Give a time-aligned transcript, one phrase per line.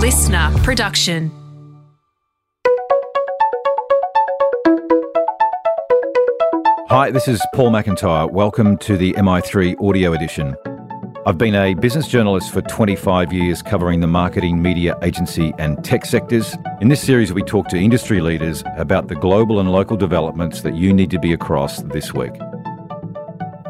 [0.00, 1.30] listener production.
[6.88, 8.30] Hi, this is Paul McIntyre.
[8.32, 10.56] Welcome to the MI3 audio edition.
[11.26, 16.06] I've been a business journalist for 25 years covering the marketing, media, agency, and tech
[16.06, 16.56] sectors.
[16.80, 20.76] In this series, we talk to industry leaders about the global and local developments that
[20.76, 22.32] you need to be across this week.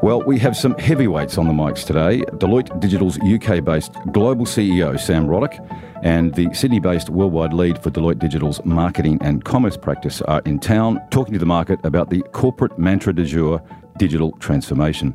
[0.01, 2.23] Well, we have some heavyweights on the mics today.
[2.37, 5.59] Deloitte Digital's UK based global CEO, Sam Roddick,
[6.03, 10.59] and the Sydney based worldwide lead for Deloitte Digital's marketing and commerce practice are in
[10.59, 13.63] town talking to the market about the corporate mantra du jour
[13.99, 15.15] digital transformation.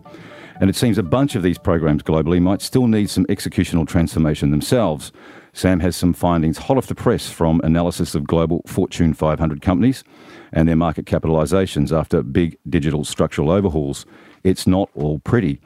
[0.61, 4.51] And it seems a bunch of these programs globally might still need some executional transformation
[4.51, 5.11] themselves.
[5.53, 10.03] Sam has some findings hot off the press from analysis of global Fortune 500 companies
[10.51, 14.05] and their market capitalizations after big digital structural overhauls.
[14.43, 15.59] It's not all pretty.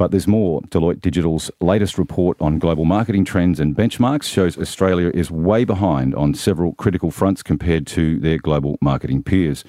[0.00, 0.62] But there's more.
[0.62, 6.14] Deloitte Digital's latest report on global marketing trends and benchmarks shows Australia is way behind
[6.14, 9.62] on several critical fronts compared to their global marketing peers.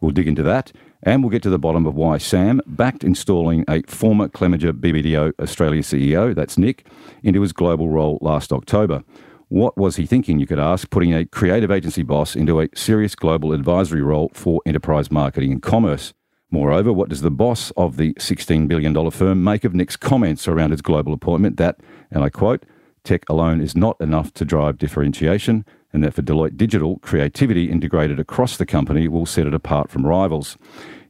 [0.00, 0.72] We'll dig into that
[1.04, 5.34] and we'll get to the bottom of why Sam backed installing a former Clemenger BBDO
[5.38, 6.84] Australia CEO, that's Nick,
[7.22, 9.04] into his global role last October.
[9.46, 13.14] What was he thinking, you could ask, putting a creative agency boss into a serious
[13.14, 16.12] global advisory role for enterprise marketing and commerce?
[16.56, 20.70] Moreover, what does the boss of the $16 billion firm make of Nick's comments around
[20.70, 22.64] his global appointment that, and I quote,
[23.04, 28.18] tech alone is not enough to drive differentiation, and that for Deloitte Digital, creativity integrated
[28.18, 30.56] across the company will set it apart from rivals.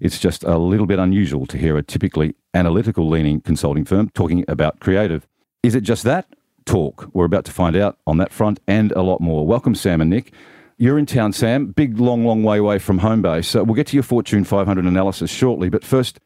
[0.01, 4.45] It's just a little bit unusual to hear a typically analytical leaning consulting firm talking
[4.49, 5.29] about creative.
[5.63, 6.27] Is it just that?
[6.65, 7.09] Talk.
[7.13, 9.47] We're about to find out on that front and a lot more.
[9.47, 10.33] Welcome, Sam and Nick.
[10.79, 11.69] You're in town, Sam.
[11.69, 13.49] Big, long, long way away from home base.
[13.49, 15.71] So we'll get to your Fortune 500 analysis shortly.
[15.71, 16.21] But first,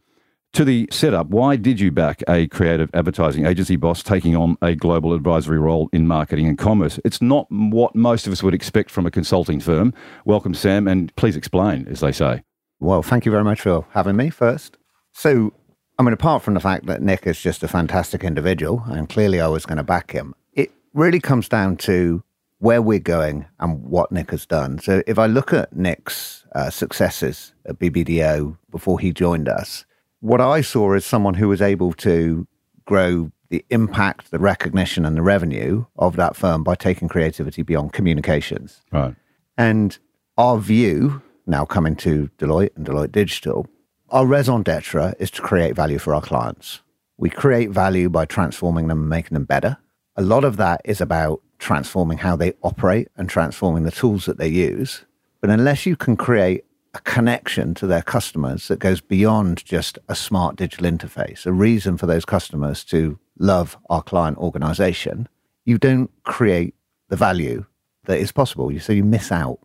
[0.54, 4.74] to the setup, why did you back a creative advertising agency boss taking on a
[4.74, 6.98] global advisory role in marketing and commerce?
[7.04, 9.94] It's not what most of us would expect from a consulting firm.
[10.24, 12.42] Welcome, Sam, and please explain, as they say.
[12.80, 14.76] Well, thank you very much for having me first.
[15.12, 15.52] So,
[15.96, 19.40] I mean, apart from the fact that Nick is just a fantastic individual, and clearly
[19.40, 22.24] I was going to back him, it really comes down to
[22.60, 24.78] where we're going and what Nick has done.
[24.78, 29.86] So if I look at Nick's uh, successes at BBDO before he joined us,
[30.20, 32.46] what I saw is someone who was able to
[32.84, 37.94] grow the impact, the recognition, and the revenue of that firm by taking creativity beyond
[37.94, 38.82] communications.
[38.92, 39.14] Right.
[39.56, 39.98] And
[40.36, 43.66] our view, now coming to Deloitte and Deloitte Digital,
[44.10, 46.82] our raison d'etre is to create value for our clients.
[47.16, 49.78] We create value by transforming them and making them better.
[50.16, 54.38] A lot of that is about transforming how they operate and transforming the tools that
[54.38, 55.04] they use.
[55.40, 60.16] But unless you can create a connection to their customers that goes beyond just a
[60.16, 65.28] smart digital interface, a reason for those customers to love our client organization,
[65.64, 66.74] you don't create
[67.08, 67.64] the value
[68.06, 68.72] that is possible.
[68.80, 69.60] So you miss out.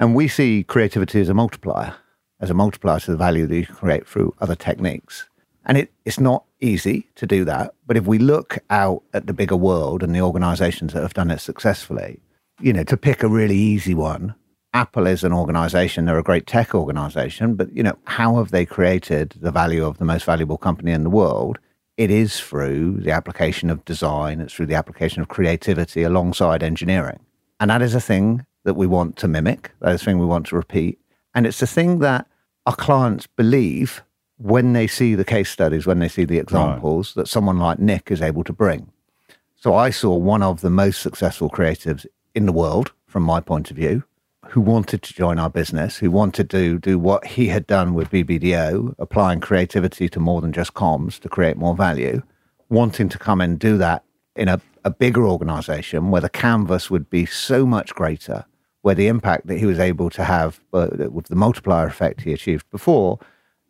[0.00, 1.94] And we see creativity as a multiplier,
[2.40, 5.28] as a multiplier to the value that you create through other techniques.
[5.66, 7.74] And it, it's not easy to do that.
[7.86, 11.30] But if we look out at the bigger world and the organizations that have done
[11.30, 12.20] it successfully,
[12.60, 14.34] you know, to pick a really easy one,
[14.74, 18.66] Apple is an organization, they're a great tech organization, but, you know, how have they
[18.66, 21.58] created the value of the most valuable company in the world?
[21.96, 27.18] It is through the application of design, it's through the application of creativity alongside engineering.
[27.60, 30.26] And that is a thing that we want to mimic, that is a thing we
[30.26, 30.98] want to repeat.
[31.34, 32.26] And it's a thing that
[32.66, 34.02] our clients believe
[34.38, 37.22] when they see the case studies, when they see the examples right.
[37.22, 38.90] that someone like Nick is able to bring.
[39.56, 43.70] So I saw one of the most successful creatives in the world, from my point
[43.70, 44.04] of view,
[44.46, 48.10] who wanted to join our business, who wanted to do what he had done with
[48.10, 52.22] BBDO, applying creativity to more than just comms to create more value,
[52.68, 54.04] wanting to come and do that
[54.36, 58.44] in a, a bigger organization where the canvas would be so much greater,
[58.82, 62.32] where the impact that he was able to have uh, with the multiplier effect he
[62.32, 63.18] achieved before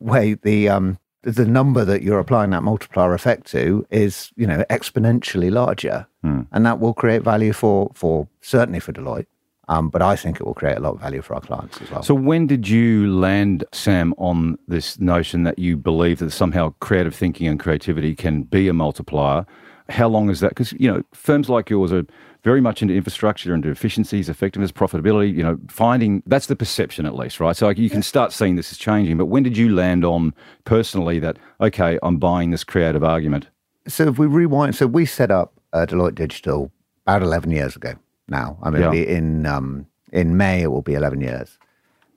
[0.01, 4.65] way the um, the number that you're applying that multiplier effect to is you know
[4.71, 6.43] exponentially larger, hmm.
[6.53, 9.27] and that will create value for for certainly for Deloitte.
[9.71, 11.91] Um, but I think it will create a lot of value for our clients as
[11.91, 12.03] well.
[12.03, 17.15] So, when did you land, Sam, on this notion that you believe that somehow creative
[17.15, 19.44] thinking and creativity can be a multiplier?
[19.91, 20.51] How long is that?
[20.51, 22.06] Because you know, firms like yours are
[22.43, 25.35] very much into infrastructure, into efficiencies, effectiveness, profitability.
[25.35, 27.56] You know, finding that's the perception at least, right?
[27.56, 29.19] So you can start seeing this is changing.
[29.19, 33.49] But when did you land on personally that okay, I'm buying this creative argument?
[33.87, 36.70] So if we rewind, so we set up uh, Deloitte Digital
[37.06, 37.94] about eleven years ago.
[38.29, 38.93] Now, I mean, yeah.
[38.93, 41.58] in um, in May it will be eleven years,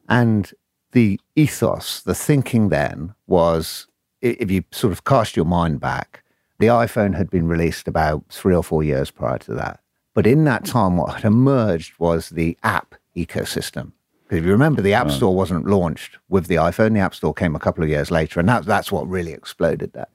[0.09, 0.51] and
[0.91, 3.88] the ethos, the thinking then was,
[4.21, 6.24] if you sort of cast your mind back,
[6.59, 9.81] the iPhone had been released about three or four years prior to that
[10.13, 13.94] But in that time, what had emerged was the app ecosystem.
[14.24, 15.13] Because if you remember, the App right.
[15.13, 16.94] Store wasn't launched with the iPhone.
[16.94, 19.92] The App Store came a couple of years later, and that, that's what really exploded
[19.94, 20.10] that.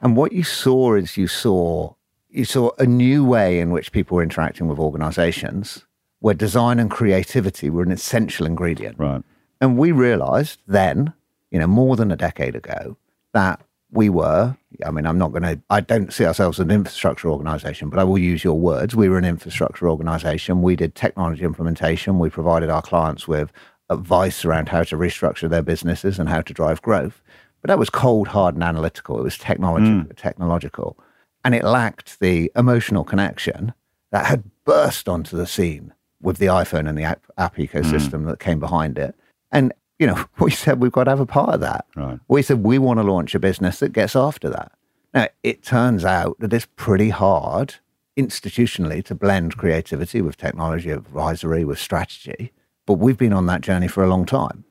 [0.00, 1.94] And what you saw is you saw
[2.30, 5.84] you saw a new way in which people were interacting with organizations
[6.20, 8.96] where design and creativity were an essential ingredient.
[8.98, 9.22] Right.
[9.60, 11.12] And we realized then,
[11.50, 12.96] you know, more than a decade ago,
[13.32, 13.60] that
[13.92, 17.28] we were, I mean, I'm not going to, I don't see ourselves as an infrastructure
[17.28, 18.94] organization, but I will use your words.
[18.94, 20.62] We were an infrastructure organization.
[20.62, 22.18] We did technology implementation.
[22.18, 23.50] We provided our clients with
[23.88, 27.20] advice around how to restructure their businesses and how to drive growth.
[27.60, 29.18] But that was cold, hard, and analytical.
[29.18, 30.16] It was technology, mm.
[30.16, 30.96] technological.
[31.44, 33.74] And it lacked the emotional connection
[34.12, 38.26] that had burst onto the scene with the iPhone and the app, app ecosystem mm.
[38.28, 39.14] that came behind it.
[39.50, 41.84] And you know, we said we've got to have a part of that.
[41.94, 42.18] Right.
[42.26, 44.72] We said we want to launch a business that gets after that.
[45.14, 47.76] Now, it turns out that it's pretty hard
[48.16, 52.52] institutionally to blend creativity with technology advisory, with strategy.
[52.86, 54.64] But we've been on that journey for a long time.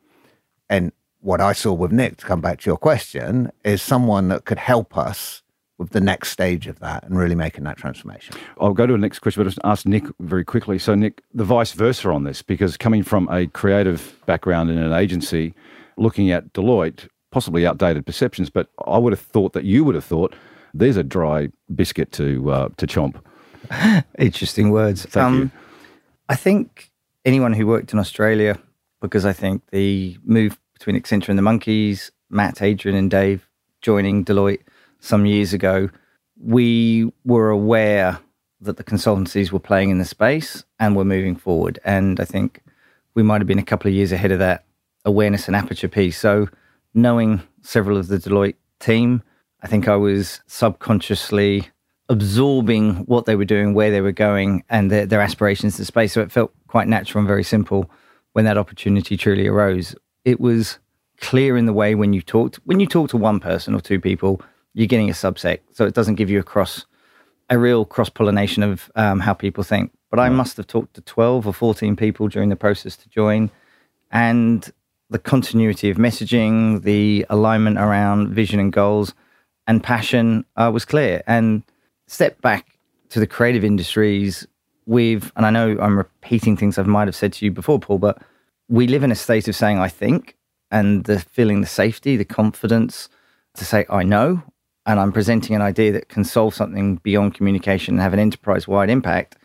[0.69, 0.91] And
[1.21, 4.57] what I saw with Nick, to come back to your question, is someone that could
[4.57, 5.41] help us
[5.79, 8.35] with the next stage of that and really making that transformation.
[8.59, 10.77] I'll go to the next question, but just ask Nick very quickly.
[10.77, 14.91] So, Nick, the vice versa on this, because coming from a creative background in an
[14.91, 15.55] agency,
[15.97, 20.05] looking at Deloitte, possibly outdated perceptions, but I would have thought that you would have
[20.05, 20.35] thought
[20.73, 23.15] there's a dry biscuit to uh, to chomp.
[24.19, 25.05] Interesting words.
[25.05, 25.51] Thank um, you.
[26.27, 26.91] I think
[27.25, 28.59] anyone who worked in Australia,
[29.01, 33.47] because I think the move between Accenture and the Monkeys, Matt, Adrian, and Dave
[33.81, 34.61] joining Deloitte
[34.99, 35.89] some years ago,
[36.41, 38.19] we were aware
[38.61, 41.79] that the consultancies were playing in the space and were moving forward.
[41.83, 42.61] And I think
[43.15, 44.65] we might have been a couple of years ahead of that
[45.05, 46.17] awareness and aperture piece.
[46.17, 46.47] So,
[46.93, 49.23] knowing several of the Deloitte team,
[49.61, 51.69] I think I was subconsciously
[52.09, 56.13] absorbing what they were doing, where they were going, and their, their aspirations in space.
[56.13, 57.89] So, it felt quite natural and very simple
[58.33, 59.95] when that opportunity truly arose.
[60.25, 60.79] It was
[61.19, 63.99] clear in the way when you talked, when you talk to one person or two
[63.99, 64.41] people,
[64.73, 66.85] you're getting a subset, so it doesn't give you a cross,
[67.49, 69.91] a real cross pollination of um, how people think.
[70.09, 73.51] But I must have talked to 12 or 14 people during the process to join,
[74.11, 74.71] and
[75.09, 79.13] the continuity of messaging, the alignment around vision and goals,
[79.67, 81.23] and passion uh, was clear.
[81.27, 81.63] And
[82.07, 82.77] step back
[83.09, 84.47] to the creative industries,
[84.85, 87.97] we've, and I know I'm repeating things I might have said to you before, Paul,
[87.97, 88.21] but
[88.67, 90.35] we live in a state of saying, I think,
[90.71, 93.09] and the feeling the safety, the confidence
[93.55, 94.43] to say, I know,
[94.89, 98.67] and I'm presenting an idea that can solve something beyond communication and have an enterprise
[98.67, 99.37] wide impact,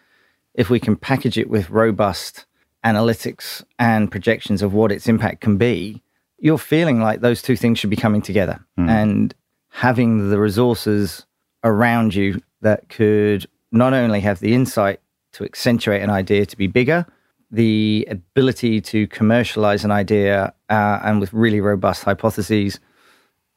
[0.54, 2.46] if we can package it with robust
[2.82, 6.02] analytics and projections of what its impact can be,
[6.38, 8.64] you're feeling like those two things should be coming together.
[8.78, 8.88] Mm.
[8.88, 9.34] And
[9.68, 11.26] having the resources
[11.62, 14.98] around you that could not only have the insight
[15.32, 17.04] to accentuate an idea to be bigger,
[17.50, 22.80] the ability to commercialize an idea uh, and with really robust hypotheses,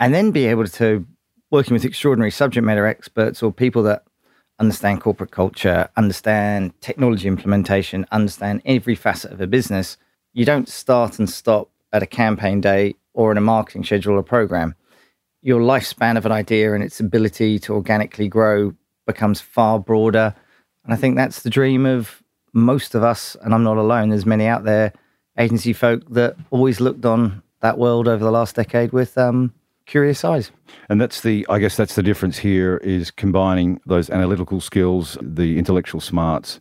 [0.01, 1.05] and then be able to
[1.51, 4.03] working with extraordinary subject matter experts or people that
[4.59, 9.97] understand corporate culture, understand technology implementation, understand every facet of a business,
[10.33, 14.23] you don't start and stop at a campaign day or in a marketing schedule or
[14.23, 14.75] program.
[15.41, 18.73] Your lifespan of an idea and its ability to organically grow
[19.05, 20.35] becomes far broader.
[20.83, 22.21] And I think that's the dream of
[22.53, 24.09] most of us, and I'm not alone.
[24.09, 24.91] There's many out there,
[25.37, 29.53] agency folk that always looked on that world over the last decade with um,
[29.87, 30.51] curious eyes.
[30.89, 35.57] And that's the, I guess that's the difference here is combining those analytical skills, the
[35.57, 36.59] intellectual smarts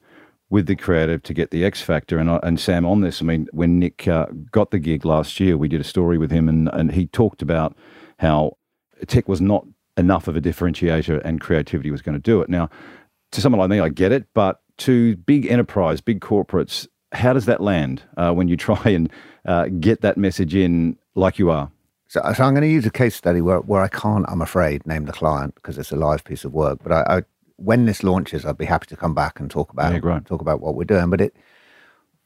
[0.49, 2.19] with the creative to get the X factor.
[2.19, 5.59] And, and Sam, on this, I mean, when Nick uh, got the gig last year,
[5.59, 7.77] we did a story with him and, and he talked about
[8.21, 8.57] how
[9.09, 9.67] tech was not
[9.97, 12.49] enough of a differentiator and creativity was going to do it.
[12.49, 12.71] Now,
[13.33, 17.47] to someone like me, I get it, but to big enterprise, big corporates, how does
[17.47, 19.11] that land uh, when you try and
[19.45, 21.71] uh, get that message in like you are?
[22.09, 24.87] So, so, I'm going to use a case study where, where I can't, I'm afraid,
[24.87, 26.79] name the client because it's a live piece of work.
[26.83, 27.23] But I, I,
[27.57, 30.61] when this launches, I'd be happy to come back and talk about yeah, talk about
[30.61, 31.11] what we're doing.
[31.11, 31.37] But it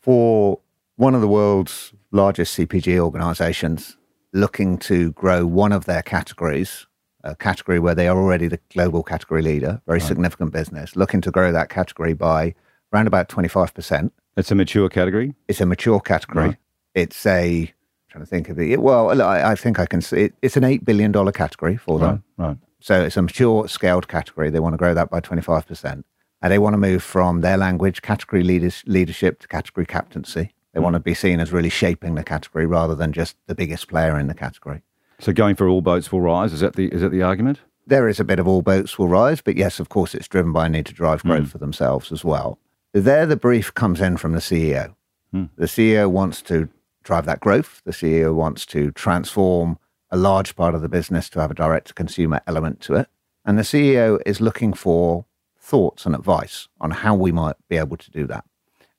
[0.01, 0.61] for
[0.97, 3.97] one of the world's largest CPG organisations
[4.33, 6.87] looking to grow one of their categories,
[7.25, 10.07] a category where they are already the global category leader, very right.
[10.07, 12.55] significant business, looking to grow that category by
[12.93, 14.11] around about 25%.
[14.37, 15.35] It's a mature category?
[15.49, 16.49] It's a mature category.
[16.49, 16.57] Right.
[16.95, 17.73] It's a
[18.11, 18.81] trying to think of it.
[18.81, 22.23] Well, I, I think I can see it, it's an $8 billion category for them.
[22.37, 22.57] Right, right.
[22.81, 24.51] So it's a mature scaled category.
[24.51, 26.03] They want to grow that by 25%.
[26.43, 30.55] And they want to move from their language category leaders, leadership to category captaincy.
[30.73, 30.85] They mm.
[30.85, 34.19] want to be seen as really shaping the category rather than just the biggest player
[34.19, 34.83] in the category.
[35.19, 37.61] So going for all boats will rise, is that the, is that the argument?
[37.91, 40.53] there is a bit of all boats will rise, but yes, of course, it's driven
[40.53, 42.59] by a need to drive growth for themselves as well.
[42.93, 44.95] There, the brief comes in from the CEO.
[45.33, 46.69] The CEO wants to
[47.11, 47.83] drive that growth.
[47.85, 49.79] The CEO wants to transform
[50.13, 53.09] a large part of the business to have a direct to consumer element to it.
[53.45, 55.27] And the CEO is looking for
[55.59, 58.45] thoughts and advice on how we might be able to do that.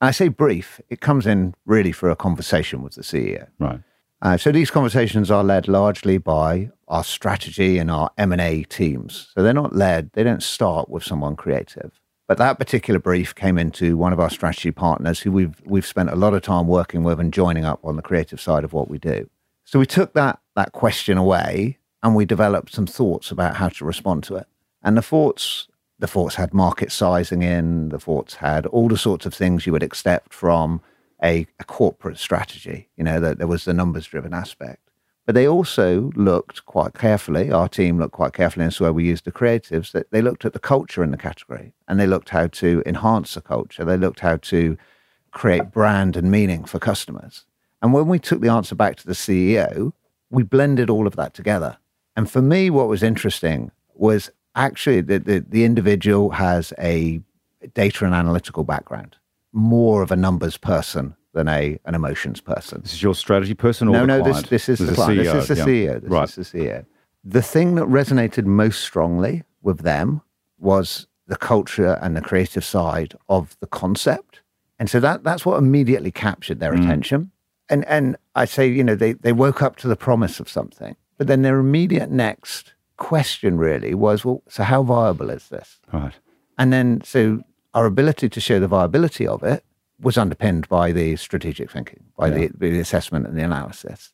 [0.01, 3.47] And I say brief, it comes in really for a conversation with the CEO.
[3.59, 3.79] Right.
[4.21, 9.31] Uh, so these conversations are led largely by our strategy and our M&A teams.
[9.33, 12.00] So they're not led, they don't start with someone creative.
[12.31, 16.11] But that particular brief came into one of our strategy partners who we've we've spent
[16.11, 18.89] a lot of time working with and joining up on the creative side of what
[18.89, 19.29] we do.
[19.65, 23.83] So we took that that question away and we developed some thoughts about how to
[23.83, 24.47] respond to it.
[24.81, 25.67] And the thoughts
[25.99, 29.73] the thoughts had market sizing in, the thoughts had all the sorts of things you
[29.73, 30.79] would expect from
[31.21, 32.87] a, a corporate strategy.
[32.95, 34.89] You know, that there was the numbers driven aspect.
[35.31, 39.05] But they also looked quite carefully, our team looked quite carefully, and so where we
[39.05, 42.31] used the creatives, that they looked at the culture in the category and they looked
[42.31, 43.85] how to enhance the culture.
[43.85, 44.77] They looked how to
[45.31, 47.45] create brand and meaning for customers.
[47.81, 49.93] And when we took the answer back to the CEO,
[50.29, 51.77] we blended all of that together.
[52.17, 57.21] And for me, what was interesting was actually that the, the individual has a
[57.73, 59.15] data and analytical background,
[59.53, 62.81] more of a numbers person than a an emotions person.
[62.81, 64.49] This is your strategy person or No, the no, this client?
[64.49, 65.17] this is the a client.
[65.23, 65.65] This is the yeah.
[65.65, 66.01] CEO.
[66.01, 66.29] This Right.
[66.29, 66.85] is the CEO.
[67.23, 70.21] The thing that resonated most strongly with them
[70.59, 74.41] was the culture and the creative side of the concept.
[74.79, 76.83] And so that that's what immediately captured their Mm.
[76.83, 77.31] attention.
[77.69, 80.95] And and I say, you know, they, they woke up to the promise of something.
[81.17, 85.79] But then their immediate next question really was, well, so how viable is this?
[85.93, 86.13] Right.
[86.57, 89.63] And then, so our ability to show the viability of it
[90.01, 94.11] was underpinned by the strategic thinking, by the, the assessment and the analysis.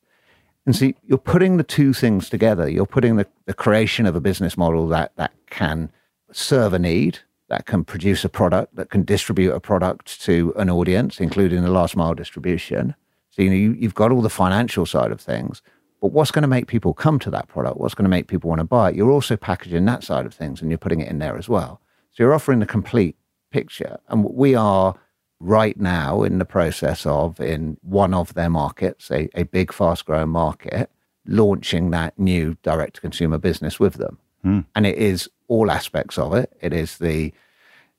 [0.65, 2.69] And so you're putting the two things together.
[2.69, 5.89] You're putting the, the creation of a business model that, that can
[6.33, 10.69] serve a need, that can produce a product, that can distribute a product to an
[10.69, 12.95] audience, including the last mile distribution.
[13.29, 15.61] So, you know, you, you've got all the financial side of things,
[16.01, 17.77] but what's going to make people come to that product?
[17.77, 18.95] What's going to make people want to buy it?
[18.95, 21.79] You're also packaging that side of things and you're putting it in there as well.
[22.11, 23.15] So you're offering the complete
[23.51, 23.99] picture.
[24.09, 24.95] And we are
[25.39, 30.05] right now in the process of, in one of their markets, a, a big, fast
[30.05, 30.89] growing market,
[31.25, 34.17] launching that new direct to consumer business with them.
[34.43, 34.61] Hmm.
[34.75, 36.55] And it is all aspects of it.
[36.61, 37.33] It is the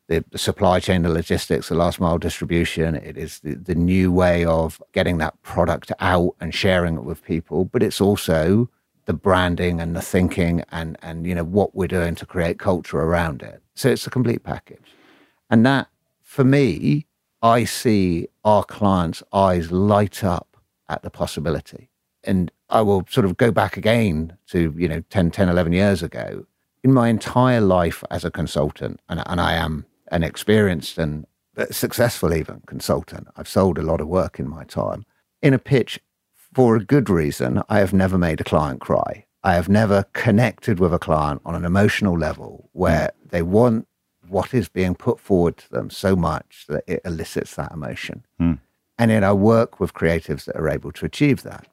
[0.08, 2.96] the, the supply chain, the logistics, the last mile distribution.
[2.96, 7.22] It is the, the new way of getting that product out and sharing it with
[7.22, 7.66] people.
[7.66, 8.70] But it's also
[9.04, 12.98] the branding and the thinking and, and you know what we're doing to create culture
[12.98, 13.62] around it.
[13.74, 14.94] So it's a complete package.
[15.50, 15.88] And that,
[16.22, 17.06] for me,
[17.42, 20.56] I see our clients' eyes light up
[20.88, 21.90] at the possibility.
[22.24, 26.02] And I will sort of go back again to, you know, 10, 10, 11 years
[26.02, 26.46] ago.
[26.82, 31.26] In my entire life as a consultant, and, and I am an experienced and
[31.70, 35.04] successful even consultant, I've sold a lot of work in my time.
[35.42, 36.00] In a pitch,
[36.54, 39.26] for a good reason, I have never made a client cry.
[39.44, 43.30] I have never connected with a client on an emotional level where mm.
[43.30, 43.86] they want
[44.28, 48.24] what is being put forward to them so much that it elicits that emotion.
[49.00, 51.66] And then I work with creatives that are able to achieve that.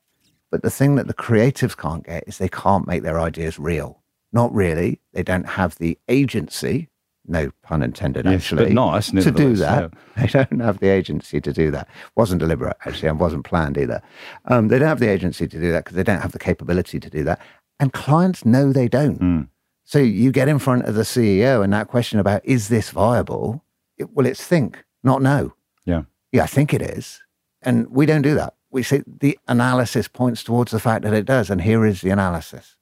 [0.51, 4.03] But the thing that the creatives can't get is they can't make their ideas real.
[4.31, 5.00] Not really.
[5.13, 6.89] They don't have the agency,
[7.27, 9.91] no pun intended, Yes, actually, but nice, to do that.
[10.17, 11.89] They don't have the agency to do that.
[12.15, 14.01] Wasn't deliberate, actually, and wasn't planned either.
[14.45, 17.00] Um, they don't have the agency to do that because they don't have the capability
[17.00, 17.41] to do that.
[17.79, 19.17] And clients know they don't.
[19.17, 19.41] Hmm.
[19.86, 23.63] So you get in front of the CEO and that question about, is this viable?
[23.98, 25.54] It, well, it's think, not no.
[25.86, 26.04] Yeah.
[26.32, 27.22] Yeah, I think it is.
[27.62, 28.56] And we don't do that.
[28.72, 31.50] We say the analysis points towards the fact that it does.
[31.50, 32.75] And here is the analysis.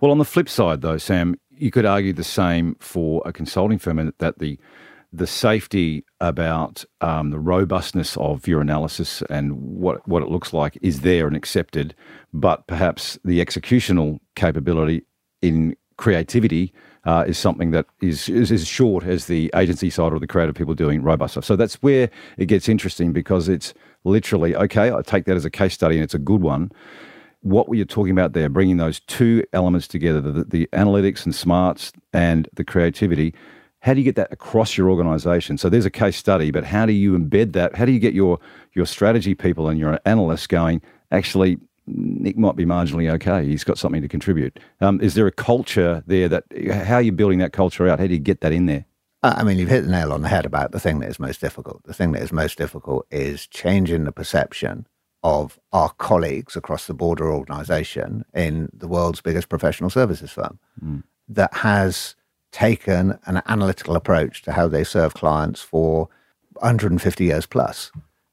[0.00, 3.78] Well, on the flip side, though, Sam, you could argue the same for a consulting
[3.78, 4.58] firm, and that the
[5.12, 10.78] the safety about um, the robustness of your analysis and what what it looks like
[10.82, 11.94] is there and accepted,
[12.32, 15.04] but perhaps the executional capability
[15.42, 16.72] in creativity
[17.04, 20.54] uh, is something that is, is as short as the agency side or the creative
[20.54, 21.44] people doing robust stuff.
[21.44, 23.74] So that's where it gets interesting because it's
[24.04, 24.92] literally okay.
[24.92, 26.70] I take that as a case study and it's a good one
[27.44, 28.48] what were you talking about there?
[28.48, 33.34] Bringing those two elements together, the, the analytics and smarts and the creativity.
[33.80, 35.58] How do you get that across your organization?
[35.58, 37.76] So there's a case study, but how do you embed that?
[37.76, 38.38] How do you get your
[38.72, 40.80] your strategy people and your analysts going?
[41.10, 43.46] Actually, Nick might be marginally okay.
[43.46, 44.58] He's got something to contribute.
[44.80, 46.44] Um, is there a culture there that?
[46.86, 48.00] How are you building that culture out?
[48.00, 48.86] How do you get that in there?
[49.22, 51.40] I mean, you've hit the nail on the head about the thing that is most
[51.40, 51.82] difficult.
[51.84, 54.86] The thing that is most difficult is changing the perception
[55.22, 60.58] of our colleagues across the border organization in the world's biggest professional services firm.
[61.28, 62.14] that has
[62.52, 66.08] taken an analytical approach to how they serve clients for
[66.60, 67.90] 150 years plus.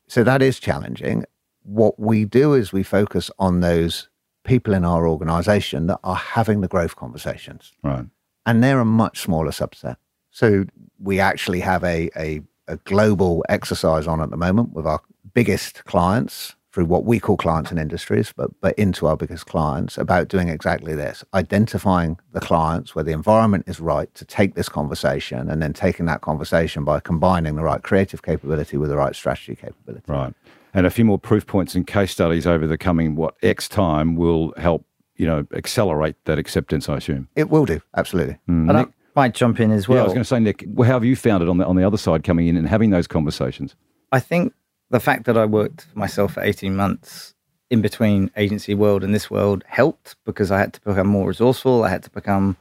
[0.08, 1.24] So that is challenging.
[1.64, 4.10] What we do is we focus on those
[4.44, 7.72] people in our organization that are having the growth conversations.
[7.84, 8.06] Right.
[8.46, 9.98] And they're a much smaller subset.
[10.32, 10.66] So
[11.00, 15.02] we actually have a, a, a global exercise on at the moment with our
[15.34, 19.98] biggest clients through what we call clients and industries, but, but into our biggest clients
[19.98, 24.70] about doing exactly this identifying the clients where the environment is right to take this
[24.70, 29.16] conversation and then taking that conversation by combining the right creative capability with the right
[29.16, 30.06] strategy capability.
[30.08, 30.34] Right.
[30.74, 34.16] And a few more proof points and case studies over the coming, what, X time
[34.16, 34.86] will help,
[35.16, 37.28] you know, accelerate that acceptance, I assume.
[37.36, 38.38] It will do, absolutely.
[38.48, 38.70] Mm.
[38.70, 38.86] And I
[39.16, 39.98] might jump in as well.
[39.98, 41.76] Yeah, I was going to say, Nick, how have you found it on the, on
[41.76, 43.76] the other side coming in and having those conversations?
[44.12, 44.54] I think
[44.90, 47.34] the fact that I worked for myself for 18 months
[47.70, 51.84] in between agency world and this world helped because I had to become more resourceful.
[51.84, 52.58] I had to become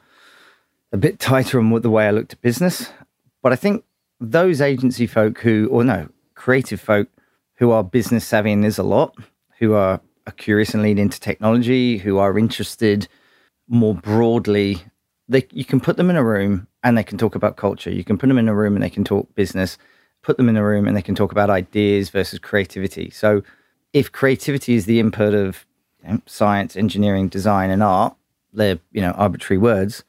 [0.92, 2.90] a bit tighter on the way I looked at business.
[3.42, 3.84] But I think
[4.20, 7.08] those agency folk who, or no, creative folk
[7.60, 9.14] who are business savvy, and there's a lot,
[9.60, 13.06] who are, are curious and lean into technology, who are interested
[13.68, 14.82] more broadly,
[15.28, 17.90] they, you can put them in a room and they can talk about culture.
[17.90, 19.78] You can put them in a room and they can talk business
[20.22, 23.10] put them in a room and they can talk about ideas versus creativity.
[23.10, 23.42] So,
[23.92, 25.66] if creativity is the input of
[26.02, 28.14] you know, science, engineering, design, and art,
[28.52, 30.04] they're you know arbitrary words,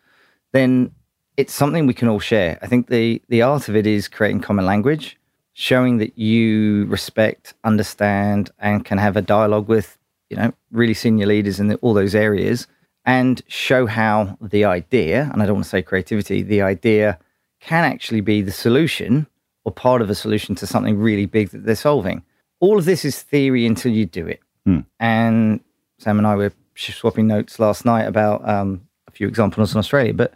[0.52, 0.92] then
[1.38, 2.60] it's something we can all share.
[2.62, 5.18] I think the the art of it is creating common language,
[5.54, 9.98] showing that you respect, understand, and can have a dialogue with
[10.30, 12.68] you know really senior leaders in the, all those areas,
[13.06, 17.20] and show how the idea, and I don't want to say creativity, the idea
[17.60, 19.28] can actually be the solution
[19.64, 22.24] or part of a solution to something really big that they're solving.
[22.60, 24.40] All of this is theory until you do it.
[24.66, 24.80] Hmm.
[25.00, 25.60] And
[26.00, 30.14] Sam and I were swapping notes last night about um, a few examples in Australia.
[30.14, 30.34] But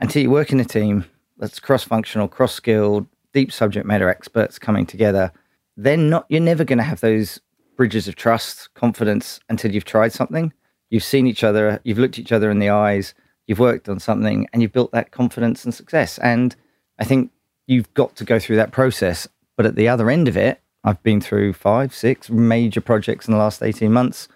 [0.00, 1.04] until you work in a team
[1.36, 5.32] that's cross-functional, cross-skilled, deep subject matter experts coming together,
[5.76, 7.40] then not you're never going to have those
[7.76, 10.52] bridges of trust, confidence until you've tried something.
[10.90, 13.14] You've seen each other, you've looked each other in the eyes,
[13.46, 16.18] you've worked on something, and you've built that confidence and success.
[16.18, 16.56] And
[16.98, 17.30] I think
[17.66, 19.28] you've got to go through that process.
[19.56, 23.32] But at the other end of it, I've been through five, six major projects in
[23.32, 24.28] the last 18 months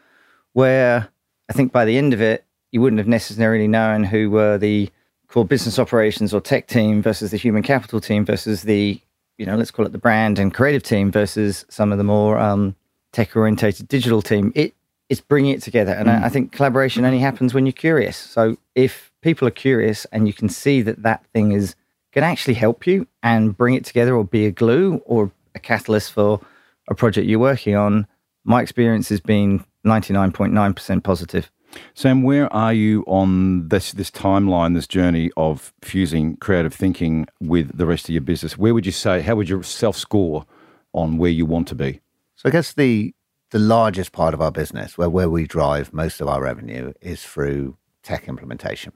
[0.52, 1.08] where
[1.48, 4.90] I think by the end of it, you wouldn't have necessarily known who were the
[5.32, 9.00] core business operations or tech team versus the human capital team versus the,
[9.38, 12.38] you know, let's call it the brand and creative team versus some of the more
[12.38, 12.76] um,
[13.12, 14.52] tech orientated digital team.
[14.54, 14.74] It,
[15.08, 15.92] it's bringing it together.
[15.92, 16.22] And mm.
[16.22, 18.16] I, I think collaboration only happens when you're curious.
[18.16, 21.74] So if people are curious and you can see that that thing is
[22.12, 26.12] can actually help you and bring it together or be a glue or a catalyst
[26.12, 26.42] for
[26.88, 28.06] a project you're working on,
[28.44, 31.50] my experience has been 99.9% positive.
[31.94, 37.76] Sam, where are you on this this timeline, this journey of fusing creative thinking with
[37.76, 38.58] the rest of your business?
[38.58, 40.46] Where would you say, how would you self score
[40.92, 42.00] on where you want to be?
[42.36, 43.14] So I guess the
[43.50, 47.22] the largest part of our business, where where we drive most of our revenue, is
[47.22, 48.92] through tech implementation.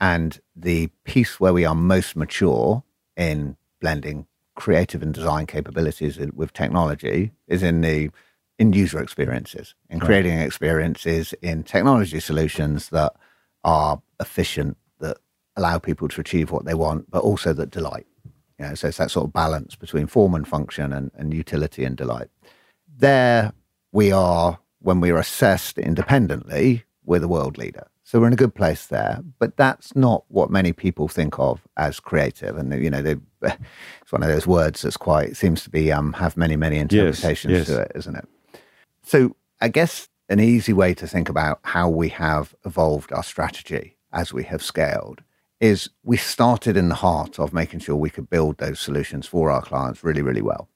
[0.00, 2.82] And the piece where we are most mature
[3.16, 8.10] in blending creative and design capabilities with technology is in the
[8.60, 10.44] in user experiences, in creating right.
[10.44, 13.14] experiences in technology solutions that
[13.64, 15.16] are efficient, that
[15.56, 18.06] allow people to achieve what they want, but also that delight.
[18.58, 21.84] You know, so it's that sort of balance between form and function and, and utility
[21.84, 22.28] and delight.
[22.98, 23.54] There
[23.92, 27.86] we are, when we are assessed independently, we're the world leader.
[28.04, 29.22] So we're in a good place there.
[29.38, 32.58] But that's not what many people think of as creative.
[32.58, 36.12] And, you know, they, it's one of those words that's quite, seems to be, um,
[36.12, 37.76] have many, many interpretations yes, yes.
[37.76, 38.28] to it, isn't it?
[39.10, 43.96] So I guess an easy way to think about how we have evolved our strategy
[44.12, 45.22] as we have scaled
[45.58, 49.50] is we started in the heart of making sure we could build those solutions for
[49.50, 50.68] our clients really, really well.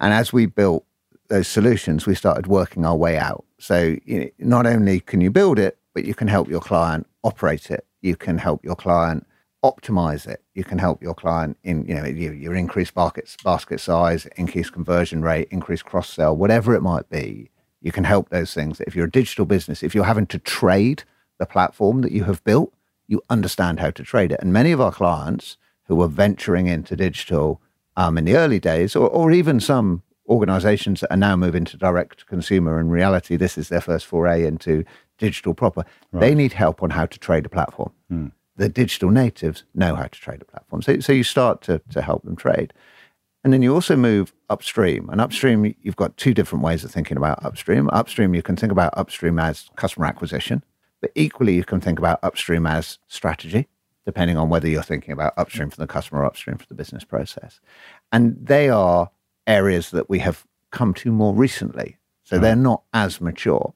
[0.00, 0.84] And as we built
[1.28, 3.44] those solutions, we started working our way out.
[3.60, 7.06] So you know, not only can you build it, but you can help your client
[7.22, 7.86] operate it.
[8.00, 9.28] You can help your client
[9.64, 10.42] optimize it.
[10.52, 15.22] You can help your client in, you know, your, increased basket, basket size, increased conversion
[15.22, 17.50] rate, increased cross sell, whatever it might be.
[17.80, 18.80] You can help those things.
[18.82, 21.04] If you're a digital business, if you're having to trade
[21.38, 22.74] the platform that you have built,
[23.08, 24.40] you understand how to trade it.
[24.40, 27.60] And many of our clients who are venturing into digital
[27.96, 31.76] um, in the early days, or, or even some organizations that are now moving to
[31.78, 34.84] direct consumer, in reality, this is their first foray into
[35.16, 35.84] digital proper.
[36.12, 36.20] Right.
[36.20, 37.92] They need help on how to trade a platform.
[38.10, 38.32] Mm.
[38.56, 40.82] The digital natives know how to trade a platform.
[40.82, 42.72] So, so you start to, to help them trade.
[43.42, 45.10] And then you also move upstream.
[45.10, 47.90] And upstream, you've got two different ways of thinking about upstream.
[47.90, 50.62] Upstream, you can think about upstream as customer acquisition,
[51.04, 53.68] But equally, you can think about upstream as strategy,
[54.06, 57.04] depending on whether you're thinking about upstream for the customer or upstream for the business
[57.04, 57.60] process.
[58.10, 59.10] And they are
[59.46, 61.98] areas that we have come to more recently.
[62.22, 62.40] So mm.
[62.40, 63.74] they're not as mature.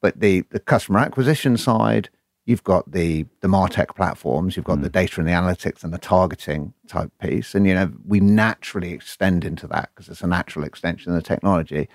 [0.00, 2.08] But the, the customer acquisition side,
[2.46, 4.92] you've got the the martech platforms you've got the hmm.
[4.92, 9.44] data and the analytics and the targeting type piece and you know we naturally extend
[9.44, 11.88] into that because it's a natural extension of the technology.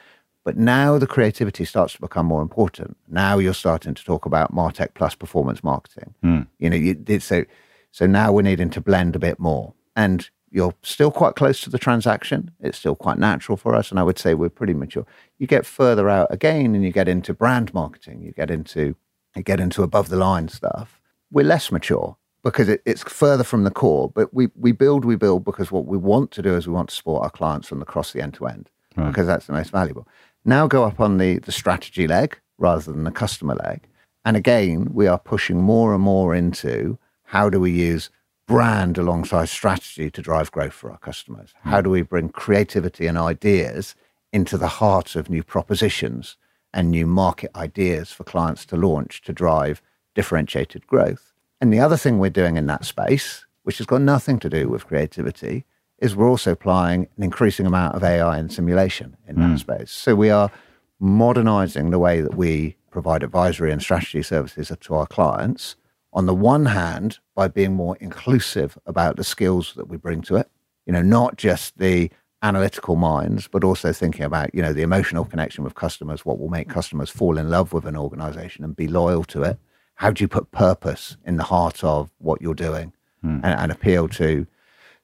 [0.44, 2.98] But now the creativity starts to become more important.
[3.08, 6.14] Now you're starting to talk about martech plus performance marketing.
[6.22, 6.42] Hmm.
[6.60, 7.46] You know you did so
[7.92, 9.74] so now we're needing to blend a bit more.
[9.96, 12.52] And you're still quite close to the transaction.
[12.60, 15.06] It's still quite natural for us and i would say we're pretty mature.
[15.38, 18.22] You get further out again and you get into brand marketing.
[18.22, 18.96] You get into
[19.36, 23.64] you get into above the line stuff, we're less mature because it, it's further from
[23.64, 24.10] the core.
[24.10, 26.90] But we, we build, we build because what we want to do is we want
[26.90, 30.08] to support our clients from across the end to end because that's the most valuable.
[30.44, 33.88] Now go up on the, the strategy leg rather than the customer leg.
[34.26, 38.10] And again, we are pushing more and more into how do we use
[38.48, 41.54] brand alongside strategy to drive growth for our customers?
[41.64, 41.84] How hmm.
[41.84, 43.96] do we bring creativity and ideas
[44.34, 46.38] into the heart of new propositions
[46.74, 49.82] and new market ideas for clients to launch to drive
[50.16, 51.34] differentiated growth?
[51.60, 54.68] And the other thing we're doing in that space, which has got nothing to do
[54.68, 55.66] with creativity,
[56.00, 59.58] is we're also applying an increasing amount of AI and simulation in that hmm.
[59.58, 59.92] space.
[59.92, 60.52] So we are
[61.00, 65.76] modernizing the way that we provide advisory and strategy services to our clients.
[66.14, 70.36] On the one hand, by being more inclusive about the skills that we bring to
[70.36, 70.50] it,
[70.86, 72.12] you know, not just the
[72.44, 76.50] analytical minds, but also thinking about, you know, the emotional connection with customers, what will
[76.50, 79.60] make customers fall in love with an organization and be loyal to it.
[79.96, 83.40] How do you put purpose in the heart of what you're doing hmm.
[83.44, 84.48] and, and appeal to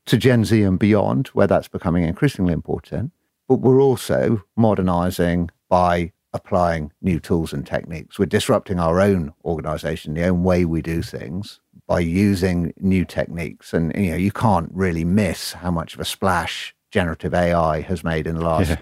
[0.08, 3.12] to Gen Z and beyond, where that's becoming increasingly important.
[3.47, 8.17] But we're also modernizing by applying new tools and techniques.
[8.17, 13.73] We're disrupting our own organization, the own way we do things by using new techniques.
[13.73, 18.04] And you know, you can't really miss how much of a splash generative AI has
[18.04, 18.78] made in the last Yeah.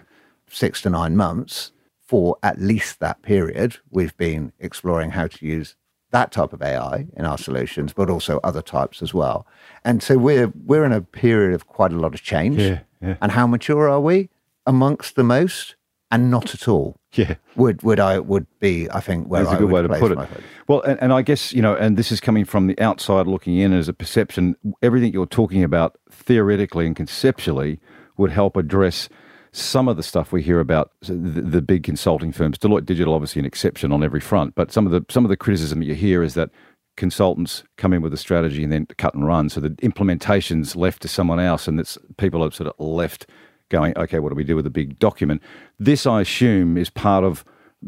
[0.50, 1.72] six to nine months.
[2.02, 5.76] For at least that period, we've been exploring how to use
[6.12, 9.48] that type of AI in our solutions, but also other types as well.
[9.84, 12.60] And so we're we're in a period of quite a lot of change.
[12.62, 13.16] Yeah, yeah.
[13.22, 14.30] And how mature are we?
[14.68, 15.76] Amongst the most,
[16.12, 16.96] and not at all.
[17.16, 17.36] Yeah.
[17.56, 20.08] Would would I would be I think where That's a I good would way to
[20.08, 20.44] put it.
[20.68, 23.58] Well, and, and I guess, you know, and this is coming from the outside looking
[23.58, 24.56] in as a perception.
[24.82, 27.80] Everything you're talking about theoretically and conceptually
[28.18, 29.10] would help address
[29.52, 32.58] some of the stuff we hear about the, the big consulting firms.
[32.58, 35.38] Deloitte Digital, obviously, an exception on every front, but some of the some of the
[35.38, 36.50] criticism that you hear is that
[36.98, 39.50] consultants come in with a strategy and then cut and run.
[39.50, 43.28] So the implementation's left to someone else, and it's people are sort of left
[43.70, 45.42] going, okay, what do we do with a big document?
[45.80, 47.44] This, I assume, is part of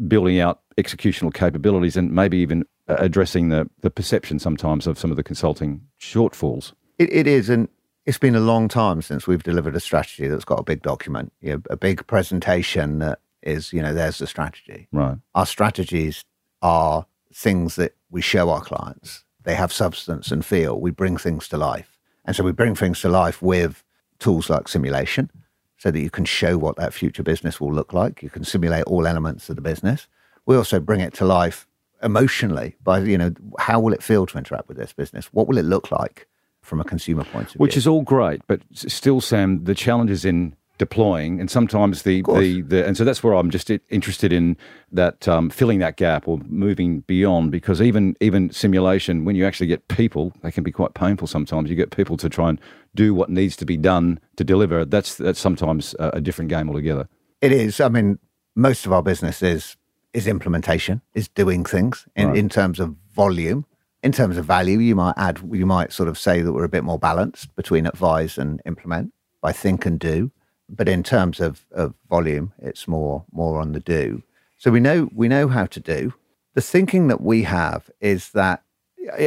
[0.06, 5.10] building out executional capabilities and maybe even uh, addressing the, the perception sometimes of some
[5.10, 6.72] of the consulting shortfalls.
[6.98, 7.68] It, it is, and
[8.06, 11.32] it's been a long time since we've delivered a strategy that's got a big document,
[11.40, 14.88] you know, a big presentation that is, you know, there's the strategy.
[14.92, 15.16] Right.
[15.34, 16.24] Our strategies
[16.62, 19.24] are things that we show our clients.
[19.42, 20.80] They have substance and feel.
[20.80, 21.96] We bring things to life.
[22.24, 23.84] And so we bring things to life with
[24.18, 25.30] tools like simulation
[25.78, 28.22] so that you can show what that future business will look like.
[28.22, 30.08] You can simulate all elements of the business.
[30.44, 31.66] We also bring it to life
[32.02, 35.26] emotionally by, you know, how will it feel to interact with this business?
[35.26, 36.26] What will it look like
[36.62, 37.58] from a consumer point of view?
[37.58, 42.22] Which is all great, but still, Sam, the challenge is in deploying, and sometimes the,
[42.22, 44.56] the, the and so that's where I'm just interested in
[44.92, 49.66] that um, filling that gap or moving beyond because even even simulation, when you actually
[49.66, 51.26] get people, they can be quite painful.
[51.26, 52.60] Sometimes you get people to try and
[52.98, 54.84] do what needs to be done to deliver.
[54.84, 57.08] That's that's sometimes a, a different game altogether.
[57.40, 57.80] It is.
[57.80, 58.18] I mean,
[58.56, 59.76] most of our business is
[60.12, 63.64] is implementation, is doing things in, in terms of volume.
[64.02, 66.68] In terms of value, you might add, you might sort of say that we're a
[66.76, 70.30] bit more balanced between advise and implement by think and do.
[70.68, 74.22] But in terms of, of volume, it's more more on the do.
[74.56, 76.14] So we know we know how to do.
[76.54, 78.62] The thinking that we have is that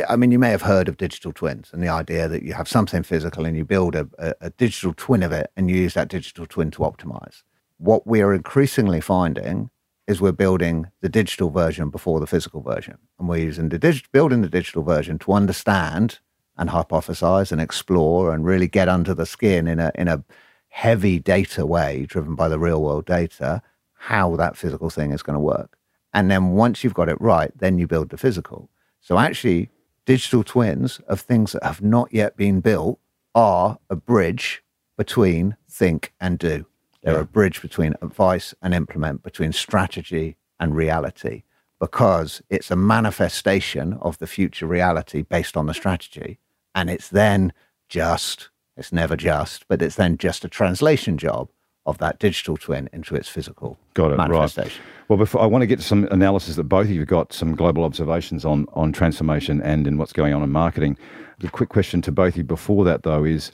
[0.07, 2.67] I mean, you may have heard of digital twins and the idea that you have
[2.67, 5.93] something physical and you build a, a, a digital twin of it and you use
[5.93, 7.43] that digital twin to optimize.
[7.77, 9.69] What we are increasingly finding
[10.07, 12.97] is we're building the digital version before the physical version.
[13.17, 16.19] And we're using the dig- building the digital version to understand
[16.57, 20.23] and hypothesize and explore and really get under the skin in a, in a
[20.67, 23.61] heavy data way, driven by the real world data,
[23.93, 25.77] how that physical thing is going to work.
[26.13, 28.69] And then once you've got it right, then you build the physical.
[29.01, 29.69] So actually,
[30.05, 32.99] digital twins of things that have not yet been built
[33.35, 34.63] are a bridge
[34.97, 36.65] between think and do.
[37.01, 41.43] They're a bridge between advice and implement, between strategy and reality.
[41.81, 46.37] because it's a manifestation of the future reality based on the strategy.
[46.75, 47.51] And it's then
[47.89, 51.49] just, it's never just, but it's then just a translation job
[51.85, 54.29] of that digital twin into its physical Got it, right.
[54.29, 54.83] manifestation.
[55.07, 57.33] Well, before I want to get to some analysis that both of you have got
[57.33, 60.97] some global observations on on transformation and in what's going on in marketing.
[61.39, 63.51] The quick question to both of you before that though is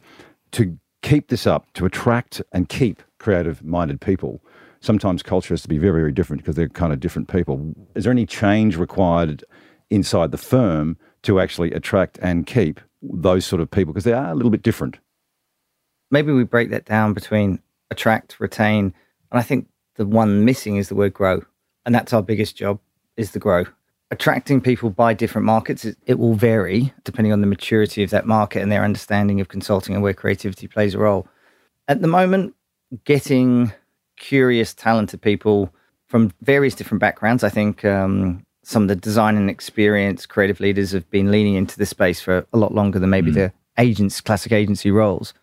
[0.51, 4.41] to keep this up, to attract and keep creative minded people.
[4.81, 7.73] Sometimes culture has to be very, very different because they're kind of different people.
[7.95, 9.43] Is there any change required
[9.89, 14.31] inside the firm to actually attract and keep those sort of people because they are
[14.31, 14.99] a little bit different?
[16.11, 17.59] maybe we break that down between
[17.91, 18.93] attract, retain,
[19.31, 21.43] and I think the one missing is the word grow,
[21.85, 22.79] and that's our biggest job
[23.15, 23.65] is the grow.
[24.09, 28.25] Attracting people by different markets, it, it will vary depending on the maturity of that
[28.25, 31.27] market and their understanding of consulting and where creativity plays a role.
[31.89, 32.55] At the moment,
[33.03, 33.73] getting
[34.15, 35.73] curious, talented people
[36.05, 40.91] from various different backgrounds, I think um, some of the design and experience creative leaders
[40.91, 44.53] have been leaning into this space for a lot longer than maybe the agents, classic
[44.53, 45.33] agency roles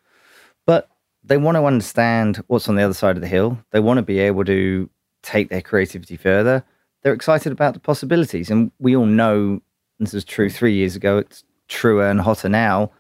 [1.25, 3.59] they want to understand what's on the other side of the hill.
[3.71, 4.91] They want to be able to
[5.23, 6.65] take their creativity further.
[7.03, 8.51] They're excited about the possibilities.
[8.51, 9.61] And we all know
[9.99, 12.91] this is true three years ago, it's truer and hotter now,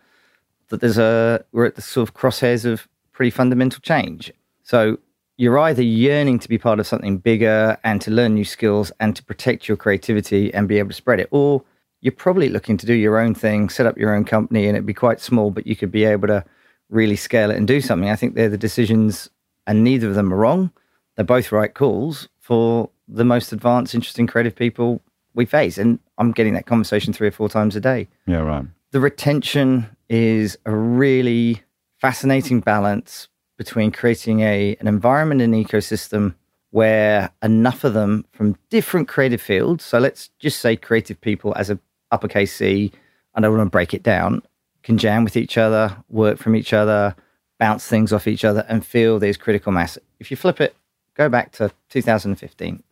[0.68, 4.32] that there's a we're at the sort of crosshairs of pretty fundamental change.
[4.62, 4.98] So
[5.36, 9.14] you're either yearning to be part of something bigger and to learn new skills and
[9.16, 11.62] to protect your creativity and be able to spread it, or
[12.00, 14.86] you're probably looking to do your own thing, set up your own company, and it'd
[14.86, 16.44] be quite small, but you could be able to
[16.90, 18.08] really scale it and do something.
[18.08, 19.30] I think they're the decisions,
[19.66, 20.70] and neither of them are wrong.
[21.16, 25.00] They're both right calls for the most advanced, interesting, creative people
[25.34, 25.78] we face.
[25.78, 28.08] And I'm getting that conversation three or four times a day.
[28.26, 28.64] Yeah, right.
[28.92, 31.62] The retention is a really
[32.00, 36.34] fascinating balance between creating a an environment and ecosystem
[36.70, 39.84] where enough of them from different creative fields.
[39.84, 41.78] So let's just say creative people as a
[42.10, 42.92] uppercase C.
[43.34, 44.42] I don't want to break it down
[44.84, 47.16] can jam with each other, work from each other,
[47.58, 49.98] bounce things off each other, and feel there's critical mass.
[50.20, 50.76] If you flip it,
[51.14, 52.82] go back to 2015,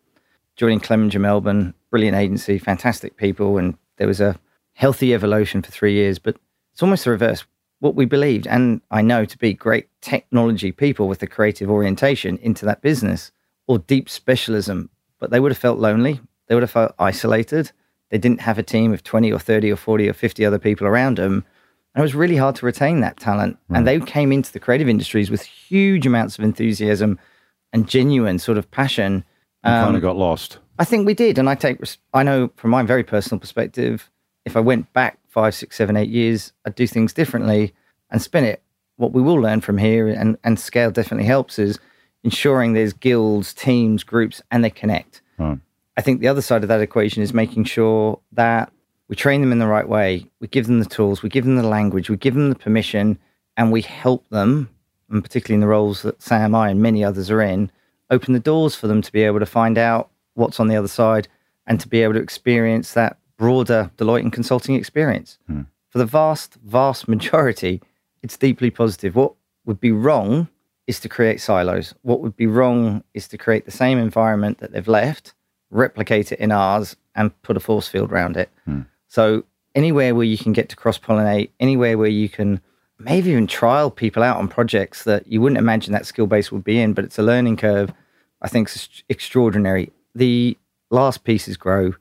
[0.56, 4.38] joining Clemenger Melbourne, brilliant agency, fantastic people, and there was a
[4.72, 6.18] healthy evolution for three years.
[6.18, 6.36] But
[6.72, 7.44] it's almost the reverse.
[7.80, 12.38] What we believed, and I know to be great technology people with a creative orientation
[12.38, 13.32] into that business
[13.66, 16.20] or deep specialism, but they would have felt lonely.
[16.46, 17.72] They would have felt isolated.
[18.08, 20.86] They didn't have a team of 20 or 30 or 40 or 50 other people
[20.86, 21.44] around them
[21.94, 23.58] and it was really hard to retain that talent.
[23.68, 23.76] Hmm.
[23.76, 27.18] And they came into the creative industries with huge amounts of enthusiasm
[27.72, 29.24] and genuine sort of passion.
[29.64, 30.58] You kind Um, of got lost.
[30.78, 31.38] I think we did.
[31.38, 31.78] And I take,
[32.14, 34.10] I know from my very personal perspective,
[34.44, 37.72] if I went back five, six, seven, eight years, I'd do things differently
[38.10, 38.62] and spin it.
[38.96, 41.78] What we will learn from here, and, and scale definitely helps, is
[42.24, 45.22] ensuring there's guilds, teams, groups, and they connect.
[45.38, 45.58] Right.
[45.96, 48.72] I think the other side of that equation is making sure that
[49.12, 51.56] we train them in the right way, we give them the tools, we give them
[51.56, 53.18] the language, we give them the permission,
[53.58, 54.70] and we help them,
[55.10, 57.70] and particularly in the roles that Sam, I, and many others are in,
[58.08, 60.88] open the doors for them to be able to find out what's on the other
[60.88, 61.28] side
[61.66, 65.36] and to be able to experience that broader Deloitte and consulting experience.
[65.46, 65.64] Hmm.
[65.90, 67.82] For the vast, vast majority,
[68.22, 69.14] it's deeply positive.
[69.14, 69.34] What
[69.66, 70.48] would be wrong
[70.86, 71.92] is to create silos.
[72.00, 75.34] What would be wrong is to create the same environment that they've left,
[75.68, 78.48] replicate it in ours, and put a force field around it.
[78.64, 78.82] Hmm.
[79.12, 79.44] So
[79.74, 82.62] anywhere where you can get to cross pollinate, anywhere where you can
[82.98, 86.64] maybe even trial people out on projects that you wouldn't imagine that skill base would
[86.64, 87.92] be in, but it's a learning curve.
[88.40, 89.92] I think is extraordinary.
[90.14, 90.56] The
[90.88, 91.92] last piece is grow.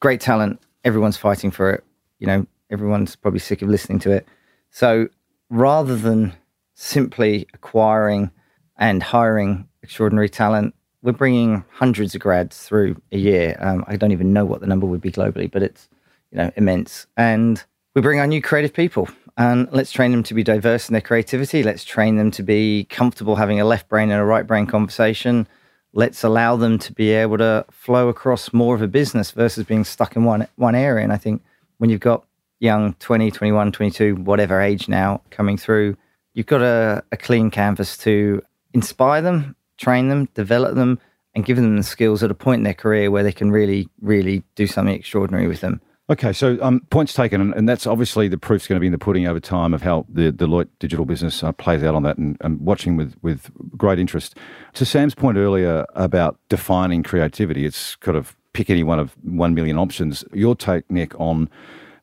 [0.00, 0.58] Great talent.
[0.84, 1.84] Everyone's fighting for it.
[2.18, 4.26] You know, everyone's probably sick of listening to it.
[4.70, 5.10] So
[5.50, 6.32] rather than
[6.72, 8.30] simply acquiring
[8.78, 13.54] and hiring extraordinary talent, we're bringing hundreds of grads through a year.
[13.60, 15.90] Um, I don't even know what the number would be globally, but it's
[16.30, 17.06] you know immense.
[17.16, 17.62] And
[17.94, 21.02] we bring our new creative people, and let's train them to be diverse in their
[21.02, 21.62] creativity.
[21.62, 25.46] Let's train them to be comfortable having a left brain and a right brain conversation.
[25.92, 29.84] Let's allow them to be able to flow across more of a business versus being
[29.84, 31.04] stuck in one one area.
[31.04, 31.42] And I think
[31.78, 32.24] when you've got
[32.60, 35.96] young 20, 21, 22, whatever age now coming through,
[36.34, 38.42] you've got a, a clean canvas to
[38.74, 40.98] inspire them, train them, develop them,
[41.34, 43.88] and give them the skills at a point in their career where they can really,
[44.00, 45.80] really do something extraordinary with them.
[46.10, 48.92] Okay, so um, points taken, and, and that's obviously the proof's going to be in
[48.92, 52.16] the pudding over time of how the Deloitte digital business uh, plays out on that,
[52.16, 54.34] and, and watching with with great interest.
[54.74, 59.54] To Sam's point earlier about defining creativity, it's kind of pick any one of one
[59.54, 60.24] million options.
[60.32, 61.50] Your take, Nick, on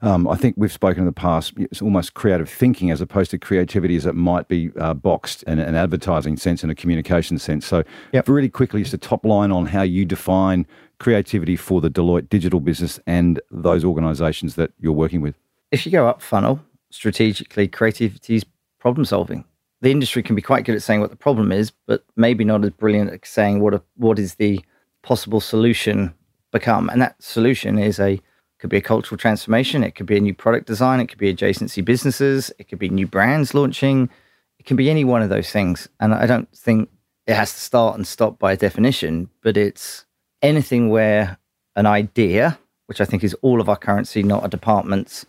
[0.01, 1.53] um, I think we've spoken in the past.
[1.57, 5.57] It's almost creative thinking as opposed to creativity as it might be uh, boxed in
[5.57, 7.65] an advertising sense and a communication sense.
[7.65, 8.29] So, Yep.
[8.29, 10.67] really quickly, just a top line on how you define
[10.99, 15.35] creativity for the Deloitte digital business and those organizations that you're working with?
[15.71, 18.45] If you go up funnel strategically, creativity is
[18.79, 19.43] problem solving.
[19.81, 22.63] The industry can be quite good at saying what the problem is, but maybe not
[22.63, 24.63] as brilliant at saying what a, what is the
[25.03, 26.13] possible solution
[26.51, 26.89] become.
[26.89, 28.21] And that solution is a
[28.59, 31.33] could be a cultural transformation, it could be a new product design, it could be
[31.33, 34.09] adjacency businesses, it could be new brands launching,
[34.57, 35.89] it can be any one of those things.
[35.99, 36.89] And I don't think
[37.27, 40.05] it has to start and stop by definition, but it's
[40.41, 41.37] anything where
[41.75, 45.25] an idea, which I think is all of our currency, not a department's,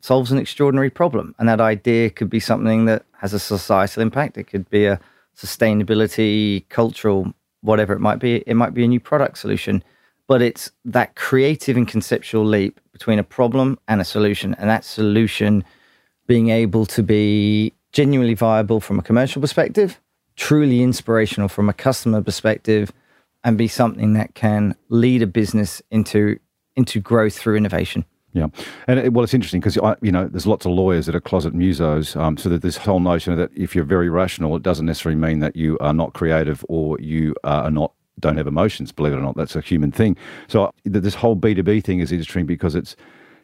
[0.00, 1.34] solves an extraordinary problem.
[1.38, 4.36] And that idea could be something that has a societal impact.
[4.36, 5.00] It could be a
[5.36, 8.36] sustainability, cultural, whatever it might be.
[8.46, 9.82] It might be a new product solution,
[10.26, 14.54] but it's that creative and conceptual leap between a problem and a solution.
[14.58, 15.64] And that solution
[16.26, 20.00] being able to be genuinely viable from a commercial perspective,
[20.36, 22.92] truly inspirational from a customer perspective,
[23.44, 26.38] and be something that can lead a business into
[26.76, 28.04] into growth through innovation.
[28.34, 28.46] Yeah,
[28.86, 31.54] and it, well, it's interesting because you know there's lots of lawyers that are closet
[31.54, 32.18] musos.
[32.18, 35.40] Um, so that this whole notion that if you're very rational, it doesn't necessarily mean
[35.40, 38.90] that you are not creative or you are not don't have emotions.
[38.90, 40.16] Believe it or not, that's a human thing.
[40.48, 42.96] So this whole B2B thing is interesting because it's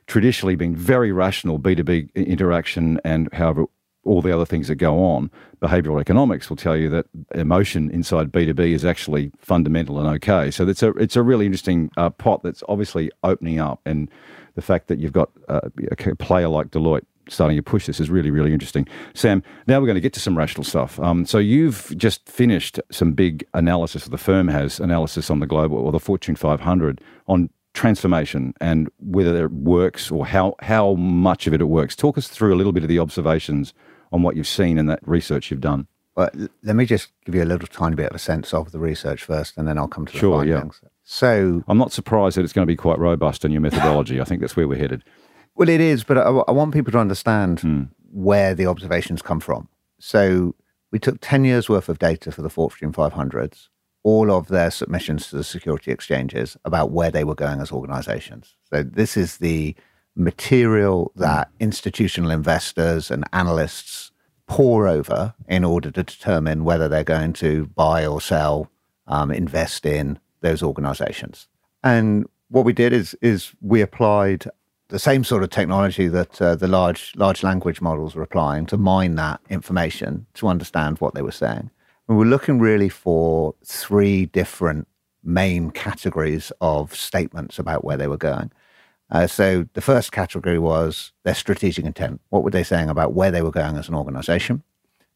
[0.07, 3.67] traditionally been very rational B2B interaction and however
[4.05, 5.31] all the other things that go on,
[5.61, 10.51] behavioral economics will tell you that emotion inside B2B is actually fundamental and okay.
[10.51, 13.81] So it's a, it's a really interesting uh, pot that's obviously opening up.
[13.85, 14.11] And
[14.55, 18.11] the fact that you've got uh, a player like Deloitte starting to push this is
[18.11, 18.87] really, really interesting.
[19.15, 20.99] Sam, now we're going to get to some rational stuff.
[21.01, 25.47] Um, so you've just finished some big analysis, of the firm has analysis on the
[25.47, 31.47] global or the Fortune 500 on transformation and whether it works or how, how much
[31.47, 31.95] of it it works.
[31.95, 33.75] Talk us through a little bit of the observations
[34.13, 35.87] on what you've seen in that research you've done.
[36.17, 36.31] Well,
[36.65, 39.23] let me just give you a little tiny bit of a sense of the research
[39.23, 40.81] first, and then I'll come to the sure, findings.
[40.83, 40.89] Yeah.
[41.05, 44.21] So I'm not surprised that it's going to be quite robust in your methodology.
[44.21, 45.05] I think that's where we're headed.
[45.55, 47.89] Well, it is, but I, I want people to understand mm.
[48.11, 49.69] where the observations come from.
[50.01, 50.55] So
[50.91, 53.69] we took 10 years worth of data for the Fortune 500s,
[54.03, 58.57] all of their submissions to the security exchanges about where they were going as organizations.
[58.65, 59.77] So this is the
[60.19, 64.11] material that institutional investors and analysts
[64.47, 68.71] pore over in order to determine whether they're going to buy or sell,
[69.07, 71.47] um, invest in those organizations.
[71.85, 74.47] And what we did is is we applied
[74.89, 78.77] the same sort of technology that uh, the large large language models were applying to
[78.77, 81.71] mine that information to understand what they were saying.
[82.09, 84.89] And we're looking really for three different
[85.23, 88.51] main categories of statements about where they were going.
[89.11, 92.21] Uh, so the first category was their strategic intent.
[92.29, 94.63] What were they saying about where they were going as an organization?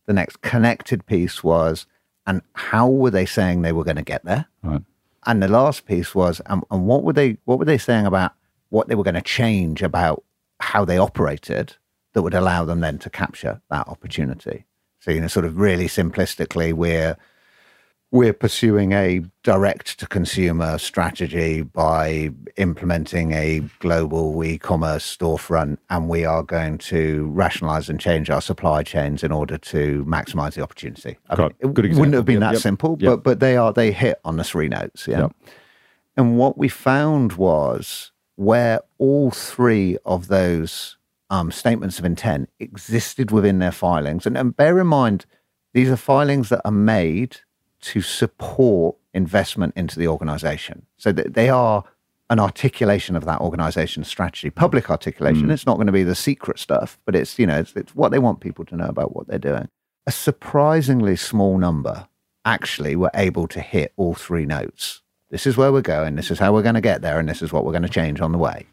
[0.06, 1.86] The next connected piece was,
[2.26, 4.46] and how were they saying they were going to get there?
[4.62, 4.82] Right.
[5.26, 8.32] And the last piece was, and, and what were they what were they saying about
[8.70, 10.24] what they were going to change about
[10.60, 11.76] how they operated
[12.14, 14.64] that would allow them then to capture that opportunity?
[15.00, 17.16] So you know, sort of really simplistically, we're
[18.12, 26.10] we're pursuing a direct to consumer strategy by implementing a global e commerce storefront, and
[26.10, 30.62] we are going to rationalize and change our supply chains in order to maximize the
[30.62, 31.16] opportunity.
[31.30, 33.10] I mean, it Good wouldn't have been yep, that yep, simple, yep.
[33.10, 35.08] but, but they are, they hit on the three notes.
[35.08, 35.28] Yeah.
[36.14, 40.98] And what we found was where all three of those
[41.30, 45.24] um, statements of intent existed within their filings, and, and bear in mind,
[45.72, 47.38] these are filings that are made
[47.82, 50.86] to support investment into the organization.
[50.96, 51.84] So that they are
[52.30, 55.48] an articulation of that organization's strategy, public articulation.
[55.48, 55.52] Mm.
[55.52, 58.10] It's not going to be the secret stuff, but it's, you know, it's, it's what
[58.10, 59.68] they want people to know about what they're doing.
[60.06, 62.08] A surprisingly small number
[62.44, 65.02] actually were able to hit all three notes.
[65.30, 66.16] This is where we're going.
[66.16, 67.18] This is how we're going to get there.
[67.18, 68.66] And this is what we're going to change on the way.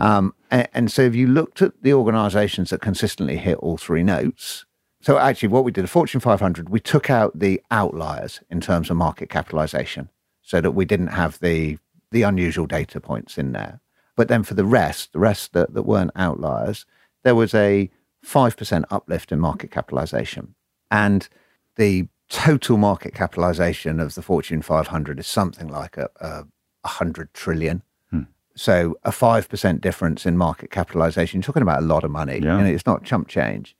[0.00, 4.02] Um, and, and so if you looked at the organizations that consistently hit all three
[4.02, 4.64] notes,
[5.06, 8.90] so actually, what we did, the Fortune 500, we took out the outliers in terms
[8.90, 10.08] of market capitalization,
[10.42, 11.78] so that we didn't have the
[12.10, 13.78] the unusual data points in there.
[14.16, 16.86] But then for the rest, the rest that, that weren't outliers,
[17.22, 17.88] there was a
[18.20, 20.56] five percent uplift in market capitalization,
[20.90, 21.28] and
[21.76, 26.46] the total market capitalization of the Fortune 500 is something like a, a,
[26.82, 27.84] a hundred trillion.
[28.10, 28.22] Hmm.
[28.56, 32.40] So a five percent difference in market capitalization, you're talking about a lot of money.
[32.42, 32.58] Yeah.
[32.58, 33.76] You know, it's not chump change.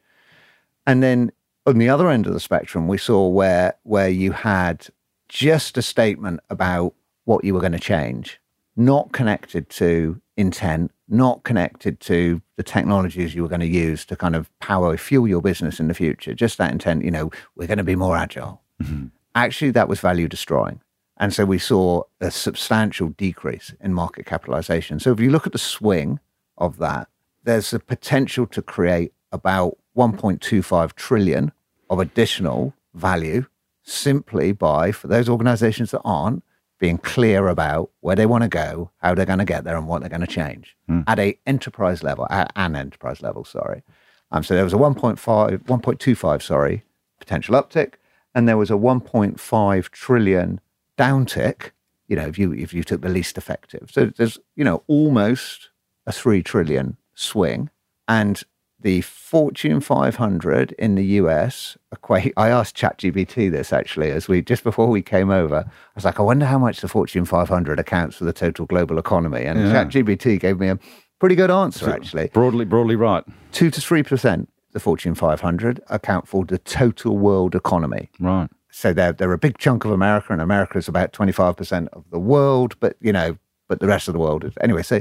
[0.87, 1.33] And then
[1.67, 4.89] on the other end of the spectrum, we saw where where you had
[5.29, 8.41] just a statement about what you were going to change,
[8.77, 14.17] not connected to intent, not connected to the technologies you were going to use to
[14.17, 16.35] kind of power fuel your business in the future.
[16.35, 18.61] Just that intent, you know, we're going to be more agile.
[18.83, 19.07] Mm-hmm.
[19.35, 20.81] Actually, that was value destroying.
[21.19, 25.01] And so we saw a substantial decrease in market capitalization.
[25.01, 26.21] So if you look at the swing
[26.59, 27.09] of that,
[27.43, 31.53] there's a potential to create about 1.25 trillion
[31.89, 33.47] of additional value
[33.83, 36.43] simply by, for those organizations that aren't,
[36.79, 39.89] being clear about where they want to go, how they're going to get there, and
[39.89, 40.77] what they're going to change
[41.07, 43.83] at a enterprise level, at an enterprise level, sorry.
[44.31, 46.85] Um, so there was a 1.5, 1.25, sorry,
[47.19, 47.95] potential uptick,
[48.35, 50.61] and there was a 1.5 trillion
[50.99, 51.71] downtick.
[52.09, 55.71] You know, if you if you took the least effective, so there's you know almost
[56.07, 57.71] a three trillion swing,
[58.07, 58.43] and
[58.87, 62.33] the Fortune 500 in the US equate.
[62.37, 65.57] I asked ChatGPT this actually as we just before we came over.
[65.67, 68.97] I was like, I wonder how much the Fortune 500 accounts for the total global
[68.97, 69.85] economy, and Yeah.
[69.85, 70.79] ChatGPT gave me a
[71.19, 73.25] pretty good answer actually Broadly, broadly right.
[73.51, 78.09] two to three percent the Fortune 500 account for the total world economy.
[78.21, 78.49] Right.
[78.71, 82.05] So they're they're a big chunk of America, and America is about 25 percent of
[82.13, 82.77] the world.
[82.79, 84.85] But you know, but the rest of the world is anyway.
[84.85, 85.01] So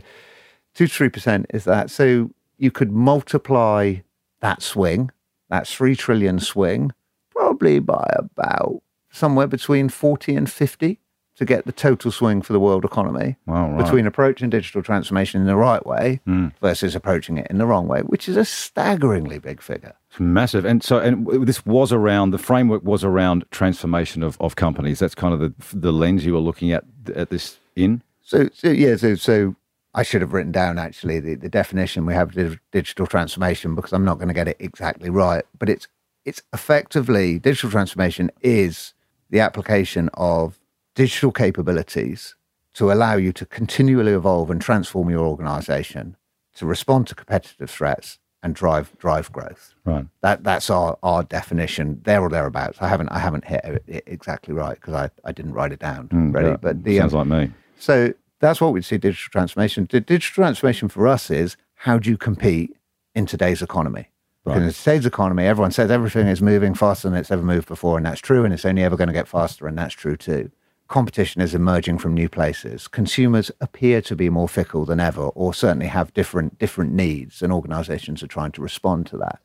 [0.73, 1.91] two to three percent is that.
[1.91, 3.95] So you could multiply
[4.41, 5.11] that swing,
[5.49, 6.91] that three trillion swing,
[7.31, 8.81] probably by about
[9.11, 10.99] somewhere between 40 and 50
[11.37, 13.83] to get the total swing for the world economy Wow, right.
[13.83, 16.47] between approaching digital transformation in the right way hmm.
[16.61, 19.93] versus approaching it in the wrong way, which is a staggeringly big figure.
[20.09, 20.63] It's massive.
[20.63, 24.99] And so, and this was around, the framework was around transformation of, of companies.
[24.99, 28.01] That's kind of the, the lens you were looking at at this in.
[28.21, 29.55] So, so yeah, so so
[29.95, 33.93] I should have written down actually the, the definition we have of digital transformation because
[33.93, 35.45] I'm not going to get it exactly right.
[35.57, 35.87] But it's
[36.25, 38.93] it's effectively digital transformation is
[39.29, 40.59] the application of
[40.95, 42.35] digital capabilities
[42.73, 46.17] to allow you to continually evolve and transform your organization
[46.55, 49.73] to respond to competitive threats and drive drive growth.
[49.85, 50.05] Right.
[50.21, 52.79] That that's our, our definition there or thereabouts.
[52.81, 56.09] I haven't I haven't hit it exactly right because I, I didn't write it down
[56.33, 56.49] ready.
[56.49, 57.53] Yeah, But the um, sounds like me.
[57.79, 59.87] so that's what we'd see digital transformation.
[59.89, 62.75] The digital transformation for us is how do you compete
[63.13, 64.09] in today's economy?
[64.43, 67.97] Because in today's economy, everyone says everything is moving faster than it's ever moved before,
[67.97, 70.51] and that's true, and it's only ever going to get faster, and that's true too.
[70.87, 72.87] Competition is emerging from new places.
[72.87, 77.51] Consumers appear to be more fickle than ever, or certainly have different different needs, and
[77.51, 79.39] organizations are trying to respond to that.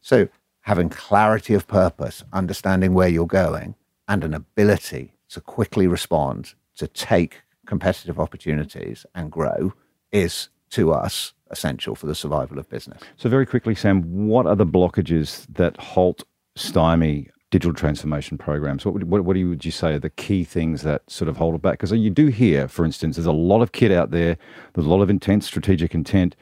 [0.00, 0.28] So
[0.62, 3.74] having clarity of purpose, understanding where you're going,
[4.08, 9.72] and an ability to quickly respond to take competitive opportunities and grow
[10.10, 13.00] is to us essential for the survival of business.
[13.16, 16.24] So, very quickly, Sam, what are the blockages that halt,
[16.56, 18.84] stymie digital transformation programs?
[18.84, 21.36] What would, what, what you, would you say are the key things that sort of
[21.36, 21.74] hold it back?
[21.74, 24.36] Because you do hear, for instance, there's a lot of kit out there,
[24.74, 26.36] there's a lot of intense strategic intent.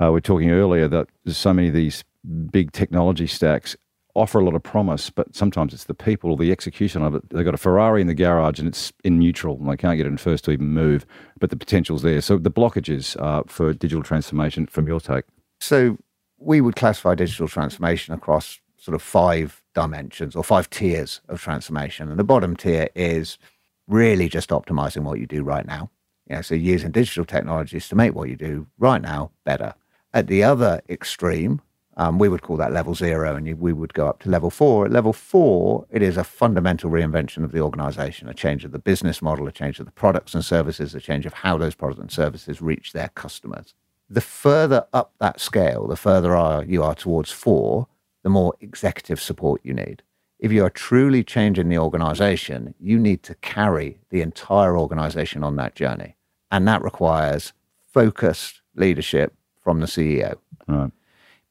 [0.00, 2.04] Uh, we we're talking earlier that there's so many of these
[2.50, 3.76] big technology stacks
[4.14, 7.28] offer a lot of promise, but sometimes it's the people or the execution of it.
[7.30, 10.06] They've got a Ferrari in the garage and it's in neutral and they can't get
[10.06, 11.06] it in first to even move,
[11.38, 12.20] but the potential's there.
[12.20, 15.24] So the blockages uh, for digital transformation from your take.
[15.60, 15.98] So
[16.38, 22.08] we would classify digital transformation across sort of five dimensions or five tiers of transformation.
[22.08, 23.38] And the bottom tier is
[23.86, 25.90] really just optimizing what you do right now.
[26.26, 29.74] Yeah, so using digital technologies to make what you do right now better.
[30.14, 31.60] At the other extreme,
[32.00, 34.48] um, we would call that level zero, and you, we would go up to level
[34.48, 34.86] four.
[34.86, 38.78] At level four, it is a fundamental reinvention of the organization, a change of the
[38.78, 42.00] business model, a change of the products and services, a change of how those products
[42.00, 43.74] and services reach their customers.
[44.08, 47.86] The further up that scale, the further are, you are towards four,
[48.22, 50.02] the more executive support you need.
[50.38, 55.56] If you are truly changing the organization, you need to carry the entire organization on
[55.56, 56.16] that journey.
[56.50, 57.52] And that requires
[57.92, 60.36] focused leadership from the CEO.
[60.66, 60.92] Right.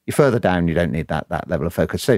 [0.10, 2.02] You further down, you don't need that that level of focus.
[2.02, 2.18] So,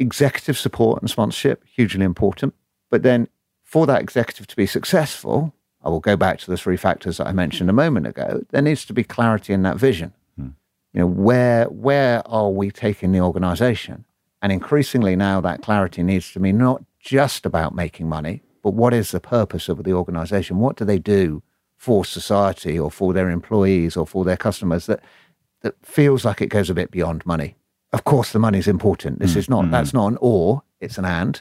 [0.00, 2.52] executive support and sponsorship hugely important.
[2.90, 3.28] But then,
[3.62, 5.54] for that executive to be successful,
[5.84, 8.42] I will go back to the three factors that I mentioned a moment ago.
[8.50, 10.14] There needs to be clarity in that vision.
[10.36, 10.48] Hmm.
[10.94, 14.04] You know, where where are we taking the organization?
[14.42, 18.92] And increasingly now, that clarity needs to be not just about making money, but what
[18.92, 20.58] is the purpose of the organization?
[20.58, 21.44] What do they do
[21.76, 25.04] for society or for their employees or for their customers that
[25.62, 27.56] that feels like it goes a bit beyond money.
[27.92, 29.18] Of course, the money is important.
[29.18, 31.40] This is not, that's not an or, it's an and.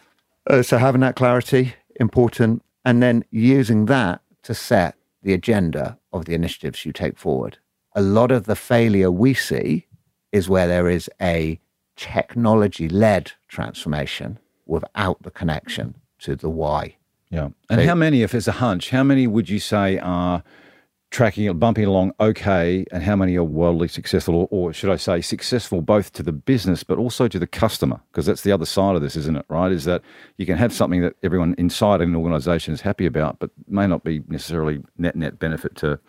[0.49, 2.61] Uh, so having that clarity, important.
[2.83, 7.57] And then using that to set the agenda of the initiatives you take forward.
[7.95, 9.87] A lot of the failure we see
[10.31, 11.59] is where there is a
[11.95, 16.95] technology led transformation without the connection to the why.
[17.29, 17.49] Yeah.
[17.69, 20.43] And So- how many, if it's a hunch, how many would you say are
[21.11, 24.95] tracking it, bumping along okay, and how many are wildly successful, or, or should I
[24.95, 27.99] say, successful both to the business but also to the customer?
[28.11, 29.45] Because that's the other side of this, isn't it?
[29.49, 29.71] Right?
[29.71, 30.01] Is that
[30.37, 34.03] you can have something that everyone inside an organisation is happy about, but may not
[34.03, 35.99] be necessarily net net benefit to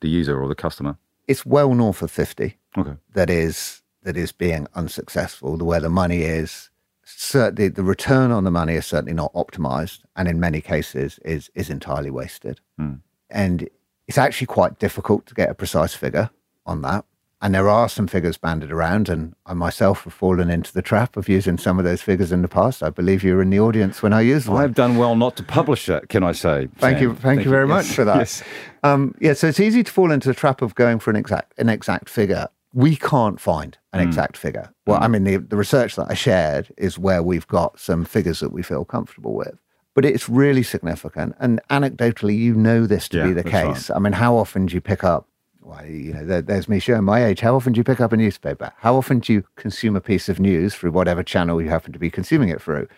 [0.00, 0.98] the user or the customer.
[1.26, 2.58] It's well north of fifty.
[2.76, 2.94] Okay.
[3.14, 5.56] That is that is being unsuccessful.
[5.56, 6.68] The where the money is,
[7.04, 11.50] certainly the return on the money is certainly not optimized, and in many cases is
[11.54, 12.60] is entirely wasted.
[12.78, 13.00] Mm.
[13.30, 13.70] And
[14.12, 16.28] it's actually quite difficult to get a precise figure
[16.66, 17.02] on that.
[17.40, 21.16] And there are some figures banded around, and I myself have fallen into the trap
[21.16, 22.82] of using some of those figures in the past.
[22.82, 24.56] I believe you were in the audience when I used them.
[24.56, 26.68] I've done well not to publish that, can I say?
[26.76, 27.02] Thank Sam?
[27.08, 27.94] you, thank, you very much Yes.
[27.94, 28.18] for that.
[28.18, 28.42] Yes.
[28.82, 31.58] Um, yeah, so it's easy to fall into the trap of going for an exact
[31.58, 32.48] an exact figure.
[32.74, 34.08] We can't find an Hmm.
[34.08, 34.70] exact figure.
[34.86, 38.40] Well, I mean, the, the research that I shared is where we've got some figures
[38.40, 39.56] that we feel comfortable with.
[39.94, 43.74] But it's really significant, and anecdotally, you know this to Yeah, be the that's right.
[43.74, 43.90] case.
[43.90, 45.28] I mean, how often do you pick up?
[45.60, 47.40] Well, you know, there, there's me showing my age.
[47.40, 48.72] How often do you pick up a newspaper?
[48.78, 51.98] How often do you consume a piece of news through whatever channel you happen to
[51.98, 52.88] be consuming it through?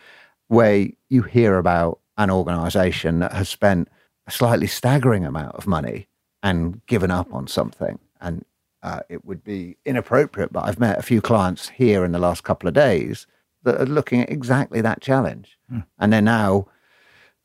[0.49, 3.89] where you hear about an organization that has spent
[4.27, 6.07] a slightly staggering amount of money
[6.43, 7.99] and given up on something.
[8.21, 8.45] And
[8.83, 12.45] uh, it would be inappropriate, but I've met a few clients here in the last
[12.45, 13.27] couple of days
[13.63, 15.59] that are looking at exactly that challenge.
[15.99, 16.67] And they're now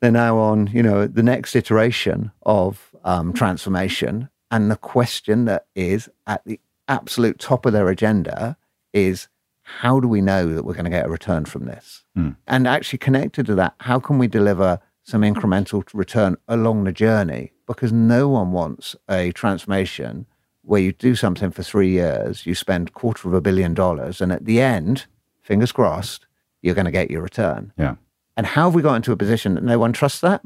[0.00, 4.28] they're now on, you know, the next iteration of um, transformation.
[4.50, 8.56] And the question that is at the absolute top of their agenda
[8.92, 9.28] is
[9.62, 12.04] how do we know that we're going to get a return from this?
[12.46, 17.52] And actually connected to that, how can we deliver some incremental return along the journey?
[17.66, 20.26] Because no one wants a transformation
[20.62, 24.32] where you do something for three years, you spend quarter of a billion dollars, and
[24.32, 25.06] at the end,
[25.42, 26.26] fingers crossed,
[26.62, 27.72] you're going to get your return.
[27.78, 27.94] Yeah.
[28.40, 30.40] And how have we got into a position that no one trusts that?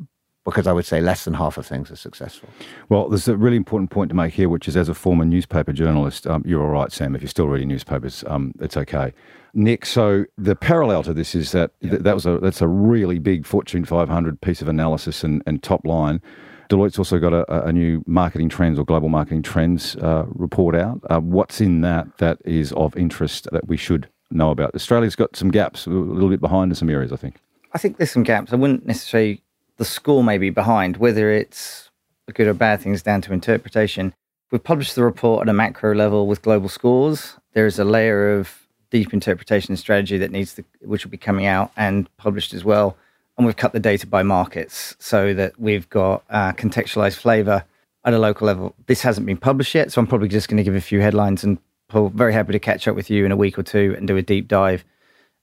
[0.45, 2.49] Because I would say less than half of things are successful.
[2.89, 5.73] Well, there's a really important point to make here, which is as a former newspaper
[5.73, 7.15] journalist, um, you're all right, Sam.
[7.15, 9.13] If you're still reading newspapers, um, it's okay.
[9.55, 13.21] Nick, so the parallel to this is that th- that was a that's a really
[13.21, 16.21] big Fortune 500 piece of analysis and, and top line.
[16.69, 21.01] Deloitte's also got a, a new marketing trends or global marketing trends uh, report out.
[21.09, 24.75] Uh, what's in that that is of interest that we should know about?
[24.75, 27.37] Australia's got some gaps, a little bit behind in some areas, I think.
[27.75, 28.53] I think there's some gaps.
[28.53, 29.43] I wouldn't necessarily
[29.77, 30.97] the score may be behind.
[30.97, 31.91] Whether it's
[32.33, 34.15] good or bad thing is down to interpretation.
[34.51, 37.37] We've published the report at a macro level with global scores.
[37.53, 41.47] There is a layer of deep interpretation strategy that needs to, which will be coming
[41.47, 42.97] out and published as well.
[43.37, 47.65] And we've cut the data by markets so that we've got uh, contextualized flavor
[48.05, 48.75] at a local level.
[48.87, 51.43] This hasn't been published yet, so I'm probably just going to give a few headlines
[51.43, 51.59] and
[51.89, 54.17] Paul, very happy to catch up with you in a week or two and do
[54.17, 54.85] a deep dive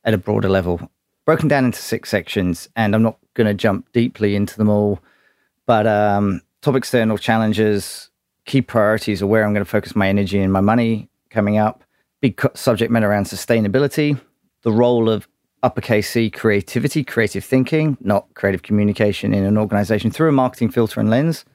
[0.03, 0.89] at a broader level.
[1.26, 4.99] Broken down into six sections, and I'm not going to jump deeply into them all,
[5.65, 8.09] but um, top external challenges,
[8.45, 11.84] key priorities are where I'm going to focus my energy and my money coming up.
[12.22, 14.19] Big subject matter around sustainability,
[14.63, 15.28] the role of
[15.63, 20.99] uppercase C creativity, creative thinking, not creative communication in an organization through a marketing filter
[20.99, 21.45] and lens,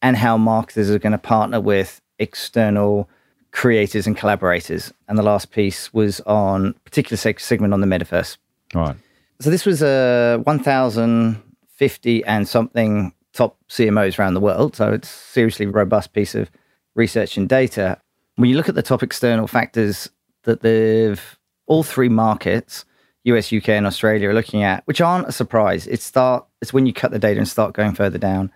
[0.00, 3.08] and how marketers are going to partner with external
[3.50, 4.92] creators and collaborators.
[5.08, 8.36] And the last piece was on particular segment on the metaverse.
[8.74, 8.96] Right.
[9.40, 14.76] So this was uh, a 1,050 and something top CMOs around the world.
[14.76, 16.50] So it's seriously robust piece of
[16.94, 17.98] research and data.
[18.36, 20.10] When you look at the top external factors
[20.44, 22.84] that they've all three markets,
[23.24, 25.86] US, UK, and Australia, are looking at, which aren't a surprise.
[25.86, 26.44] It's start.
[26.60, 28.52] It's when you cut the data and start going further down.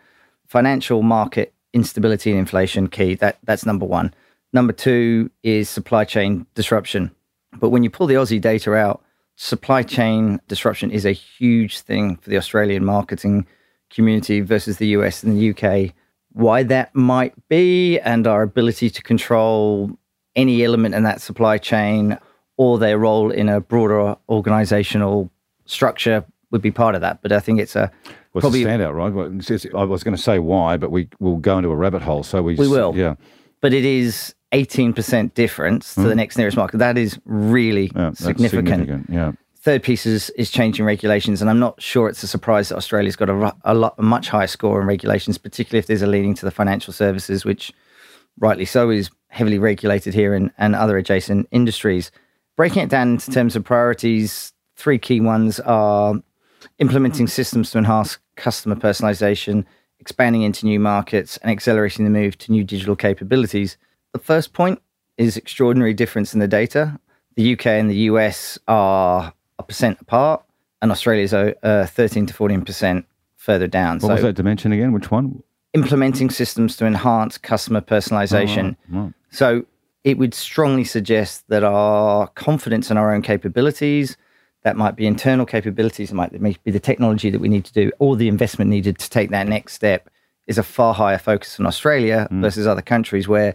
[0.46, 3.14] Financial market instability and inflation key.
[3.14, 4.14] That that's number one.
[4.52, 7.10] Number two is supply chain disruption.
[7.58, 9.02] But when you pull the Aussie data out,
[9.37, 13.47] supply chain disruption is a huge thing for the Australian marketing
[13.91, 15.95] community versus the US and the UK.
[16.32, 19.91] Why that might be, and our ability to control
[20.34, 22.18] any element in that supply chain
[22.59, 25.30] or their role in a broader organizational
[25.66, 27.20] structure would be part of that.
[27.22, 27.91] But I think it's a
[28.32, 29.12] Well, probably it's a standout, right?
[29.12, 31.76] Well, it's- it's- I was going to say why, but we will go into a
[31.76, 32.22] rabbit hole.
[32.22, 32.95] So we We will.
[32.97, 33.14] Yeah.
[33.62, 36.16] but it is 18% difference to the hmm.
[36.16, 36.78] next nearest market.
[36.78, 39.07] That is really yeah that's significant.
[39.09, 39.32] Yeah.
[39.57, 43.16] Third piece is, is changing regulations, and I'm not sure it's a surprise that Australia's
[43.16, 46.34] got a, a, lot, a much higher score in regulations, particularly if there's a leaning
[46.34, 47.72] to the financial services, which
[48.38, 52.12] rightly so is heavily regulated here and, and other adjacent industries.
[52.57, 56.14] Breaking it down into terms of priorities, three key ones are
[56.78, 59.64] implementing systems to enhance customer personalization,
[59.99, 63.76] expanding into new markets, and accelerating the move to new digital capabilities.
[64.16, 64.80] The first point
[65.18, 66.98] is extraordinary difference in the data.
[67.34, 70.42] The UK and the US are a percent apart,
[70.80, 71.52] and Australia's uh,
[71.86, 73.04] 13 to 14 percent
[73.36, 73.98] further down.
[73.98, 74.92] What was that dimension again?
[74.92, 75.42] Which one?
[75.74, 78.76] implementing systems to enhance customer personalization.
[78.94, 79.12] Oh, right.
[79.30, 79.66] So
[80.04, 84.16] it would strongly suggest that our confidence in our own capabilities,
[84.62, 86.32] that might be internal capabilities, it might
[86.64, 89.46] be the technology that we need to do, or the investment needed to take that
[89.48, 90.08] next step,
[90.46, 92.40] is a far higher focus in Australia Mm.
[92.40, 93.54] versus other countries where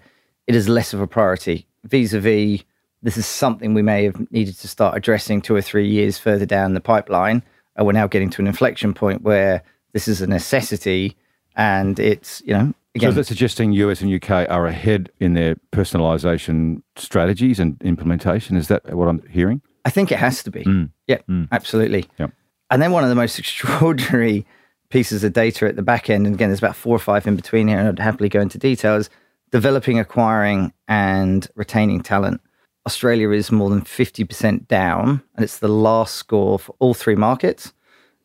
[0.52, 1.66] it is less of a priority.
[1.86, 2.64] Vis a vis,
[3.02, 6.45] this is something we may have needed to start addressing two or three years further
[6.45, 7.41] down the pipeline.
[7.78, 11.16] And we're now getting to an inflection point where this is a necessity
[11.56, 15.36] and it's, you know, So again, is that suggesting US and UK are ahead in
[15.36, 18.58] their personalisation strategies and implementation?
[18.58, 19.62] Is that what I'm hearing?
[19.86, 20.66] I think it has to be.
[20.66, 20.89] Mm.
[21.08, 21.47] Yeah, mm.
[21.54, 22.08] absolutely.
[22.20, 22.34] Yep.
[22.72, 24.45] And then one of the most extraordinary
[24.89, 27.38] pieces of data at the back end, and again, there's about four or five in
[27.38, 29.10] between here, and I'd happily go into details
[29.52, 32.41] developing, acquiring, and retaining talent.
[32.86, 37.74] Australia is more than 50% down, and it's the last score for all three markets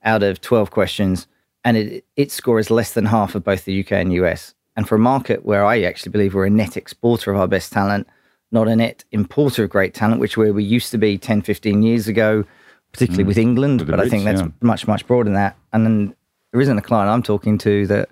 [0.04, 1.26] out of 12 questions.
[1.64, 4.54] And it, its score is less than half of both the UK and US.
[4.76, 7.72] And for a market where I actually believe we're a net exporter of our best
[7.72, 8.06] talent,
[8.52, 11.82] not a net importer of great talent, which where we used to be 10, 15
[11.82, 12.44] years ago,
[12.92, 13.28] particularly mm.
[13.28, 13.80] with England.
[13.80, 14.48] With but I think that's yeah.
[14.60, 15.56] much, much broader than that.
[15.72, 16.14] And then
[16.52, 18.08] there isn't a client I'm talking to that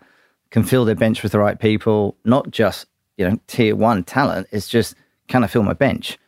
[0.51, 2.87] can fill their bench with the right people, not just,
[3.17, 4.49] you know, tier one talent.
[4.51, 4.95] It's just,
[5.29, 6.19] can I fill my bench?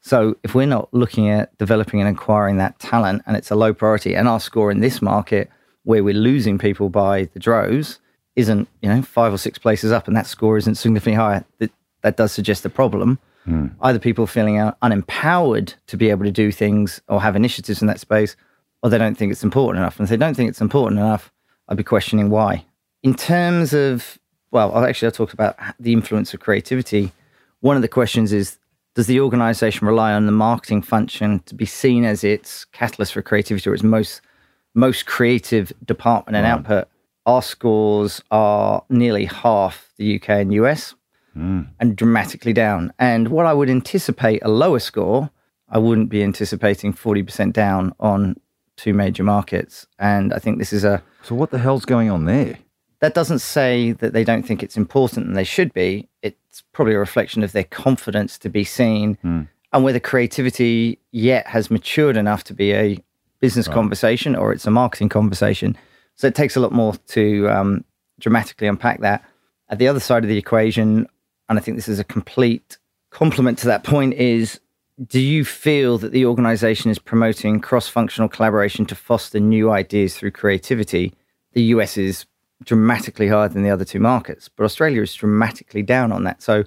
[0.00, 3.72] So if we're not looking at developing and acquiring that talent and it's a low
[3.72, 5.48] priority and our score in this market
[5.84, 8.00] where we're losing people by the droves
[8.34, 11.70] isn't, you know, five or six places up and that score isn't significantly higher, that,
[12.02, 13.18] that does suggest a problem.
[13.44, 13.68] Hmm.
[13.80, 18.00] Either people feeling unempowered to be able to do things or have initiatives in that
[18.00, 18.36] space,
[18.82, 19.98] or they don't think it's important enough.
[19.98, 21.32] And if they don't think it's important enough,
[21.68, 22.64] I'd be questioning why.
[23.02, 24.18] In terms of,
[24.52, 27.10] well, actually I'll talk about the influence of creativity.
[27.60, 28.58] One of the questions is
[28.94, 33.22] Does the organization rely on the marketing function to be seen as its catalyst for
[33.22, 34.20] creativity or its most,
[34.74, 36.86] most creative department and output?
[37.24, 40.94] Our scores are nearly half the UK and US
[41.32, 41.62] hmm.
[41.80, 42.92] and dramatically down.
[42.98, 45.30] And what I would anticipate a lower score,
[45.68, 48.36] I wouldn't be anticipating 40% down on
[48.76, 49.86] two major markets.
[49.98, 52.58] And I think this is a, So what the hell's going on there?
[53.02, 56.08] That doesn't say that they don't think it's important and they should be.
[56.22, 59.18] It's probably a reflection of their confidence to be seen
[59.72, 63.02] and whether creativity yet has matured enough to be a
[63.40, 65.76] business conversation or it's a marketing conversation.
[66.14, 67.84] So it takes a lot more to um,
[68.20, 69.24] dramatically unpack that.
[69.68, 71.08] At the other side of the equation,
[71.48, 72.78] and I think this is a complete
[73.10, 74.60] complement to that point, is
[75.04, 80.16] do you feel that the organization is promoting cross functional collaboration to foster new ideas
[80.16, 81.14] through creativity?
[81.54, 82.26] The US is
[82.64, 86.42] dramatically higher than the other two markets, but Australia is dramatically down on that.
[86.42, 86.64] So,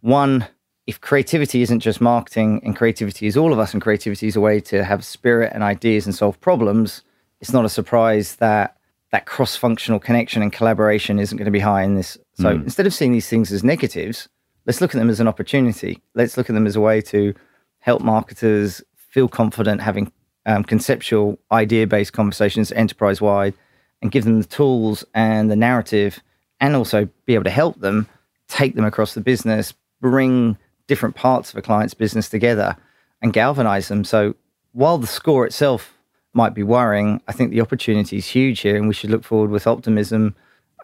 [0.00, 0.46] one,
[0.86, 4.40] if creativity isn't just marketing and creativity is all of us and creativity is a
[4.40, 7.02] way to have spirit and ideas and solve problems,
[7.40, 8.76] it's not a surprise that
[9.12, 12.18] that cross functional connection and collaboration isn't going to be high in this.
[12.34, 14.28] So, instead of seeing these things as negatives,
[14.66, 16.02] let's look at them as an opportunity.
[16.14, 17.34] Let's look at them as a way to
[17.78, 20.12] help marketers feel confident having
[20.44, 23.54] um, conceptual, idea based conversations enterprise wide
[24.02, 26.20] and give them the tools and the narrative
[26.60, 28.08] and also be able to help them
[28.48, 32.76] take them across the business, bring different parts of a client's business together
[33.22, 34.04] and galvanize them.
[34.04, 34.34] So
[34.72, 35.94] while the score itself
[36.32, 39.50] might be worrying, I think the opportunity is huge here and we should look forward
[39.50, 40.34] with optimism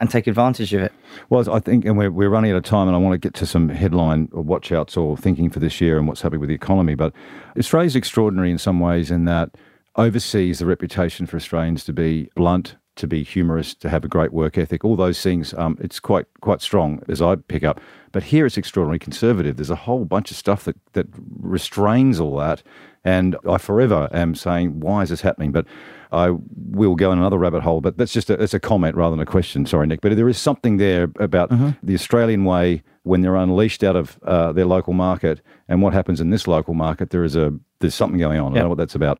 [0.00, 0.92] and take advantage of it.
[1.28, 3.34] Well, I think, and we're, we're running out of time, and I want to get
[3.34, 6.48] to some headline or watch outs or thinking for this year and what's happening with
[6.48, 6.96] the economy.
[6.96, 7.12] But
[7.56, 9.50] Australia's extraordinary in some ways in that
[9.94, 14.32] overseas the reputation for Australians to be blunt, to be humorous, to have a great
[14.32, 17.80] work ethic, all those things, um, it's quite quite strong as I pick up.
[18.12, 19.56] But here it's extraordinarily conservative.
[19.56, 21.06] There's a whole bunch of stuff that, that
[21.40, 22.62] restrains all that.
[23.04, 25.50] And I forever am saying, why is this happening?
[25.50, 25.66] But
[26.12, 27.80] I will go in another rabbit hole.
[27.80, 29.66] But that's just a, that's a comment rather than a question.
[29.66, 30.02] Sorry, Nick.
[30.02, 31.50] But there is something there about
[31.82, 36.20] the Australian way when they're unleashed out of uh, their local market and what happens
[36.20, 37.10] in this local market.
[37.10, 38.52] There is a there's something going on.
[38.52, 39.18] I don't know what that's about.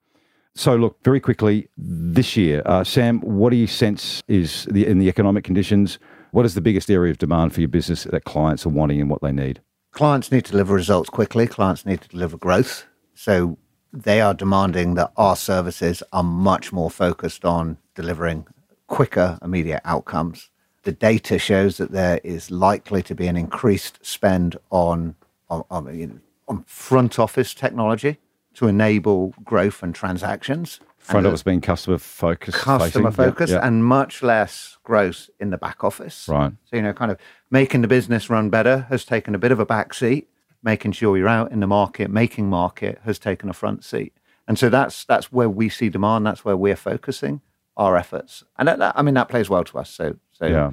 [0.54, 4.98] So, look, very quickly, this year, uh, Sam, what do you sense is the, in
[4.98, 5.98] the economic conditions?
[6.32, 9.08] What is the biggest area of demand for your business that clients are wanting and
[9.08, 9.62] what they need?
[9.92, 11.46] Clients need to deliver results quickly.
[11.46, 12.86] Clients need to deliver growth.
[13.14, 13.58] So
[13.92, 18.46] they are demanding that our services are much more focused on delivering
[18.88, 20.50] quicker, immediate outcomes.
[20.82, 25.14] The data shows that there is likely to be an increased spend on
[25.48, 28.18] on, on, you know, on front office technology
[28.54, 30.80] to enable growth and transactions.
[30.98, 33.24] Front office being customer focused, customer facing.
[33.24, 33.66] Yeah, focused yeah.
[33.66, 36.28] and much less growth in the back office.
[36.28, 36.52] Right.
[36.64, 37.18] So, you know, kind of
[37.50, 40.28] making the business run better has taken a bit of a back seat.
[40.62, 44.12] Making sure you're out in the market, making market has taken a front seat.
[44.46, 46.24] And so that's that's where we see demand.
[46.24, 47.40] That's where we're focusing
[47.76, 48.44] our efforts.
[48.56, 49.90] And that, that- I mean, that plays well to us.
[49.90, 50.70] So, so Yeah.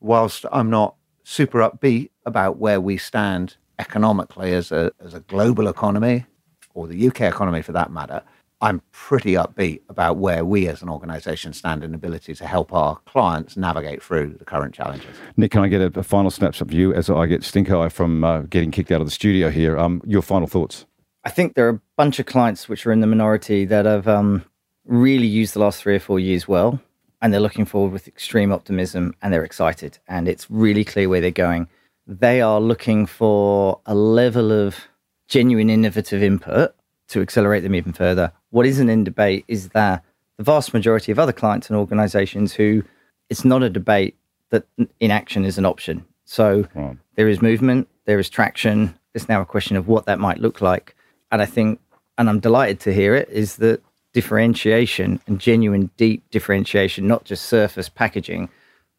[0.00, 5.68] whilst I'm not super upbeat about where we stand economically as a, as a global
[5.68, 6.24] economy,
[6.76, 8.22] or the UK economy for that matter,
[8.60, 12.96] I'm pretty upbeat about where we as an organisation stand in ability to help our
[13.04, 15.14] clients navigate through the current challenges.
[15.36, 17.88] Nick, can I get a, a final snapshot of you as I get stink eye
[17.88, 19.78] from uh, getting kicked out of the studio here?
[19.78, 20.86] Um, your final thoughts?
[21.24, 24.08] I think there are a bunch of clients which are in the minority that have
[24.08, 24.44] um,
[24.86, 26.80] really used the last three or four years well,
[27.20, 31.20] and they're looking forward with extreme optimism and they're excited, and it's really clear where
[31.20, 31.68] they're going.
[32.06, 34.76] They are looking for a level of
[35.28, 36.74] genuine innovative input
[37.08, 38.32] to accelerate them even further.
[38.50, 40.04] What isn't in debate is that
[40.36, 42.82] the vast majority of other clients and organizations who
[43.28, 44.16] it's not a debate
[44.50, 44.64] that
[45.00, 46.04] inaction is an option.
[46.24, 46.96] So right.
[47.16, 48.94] there is movement, there is traction.
[49.14, 50.94] It's now a question of what that might look like.
[51.32, 51.80] And I think,
[52.18, 57.46] and I'm delighted to hear it, is that differentiation and genuine deep differentiation, not just
[57.46, 58.48] surface packaging,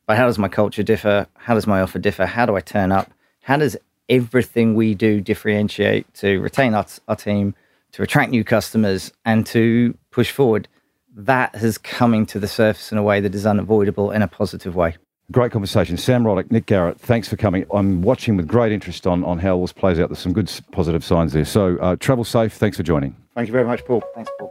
[0.05, 1.27] but how does my culture differ?
[1.35, 2.25] How does my offer differ?
[2.25, 3.11] How do I turn up?
[3.41, 3.77] How does
[4.09, 7.55] everything we do differentiate to retain our, our team,
[7.93, 10.67] to attract new customers, and to push forward?
[11.15, 14.75] That has coming to the surface in a way that is unavoidable in a positive
[14.75, 14.97] way.
[15.29, 15.97] Great conversation.
[15.97, 17.65] Sam Roddick, Nick Garrett, thanks for coming.
[17.73, 20.07] I'm watching with great interest on, on how all this plays out.
[20.07, 21.43] There's some good positive signs there.
[21.43, 22.53] So uh, travel safe.
[22.53, 23.13] Thanks for joining.
[23.35, 24.01] Thank you very much, Paul.
[24.15, 24.49] Thanks, Paul.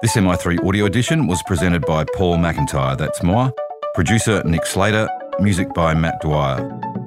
[0.00, 2.96] This MI3 audio edition was presented by Paul McIntyre.
[2.96, 3.52] That's more.
[3.94, 5.08] Producer Nick Slater.
[5.40, 7.06] Music by Matt Dwyer.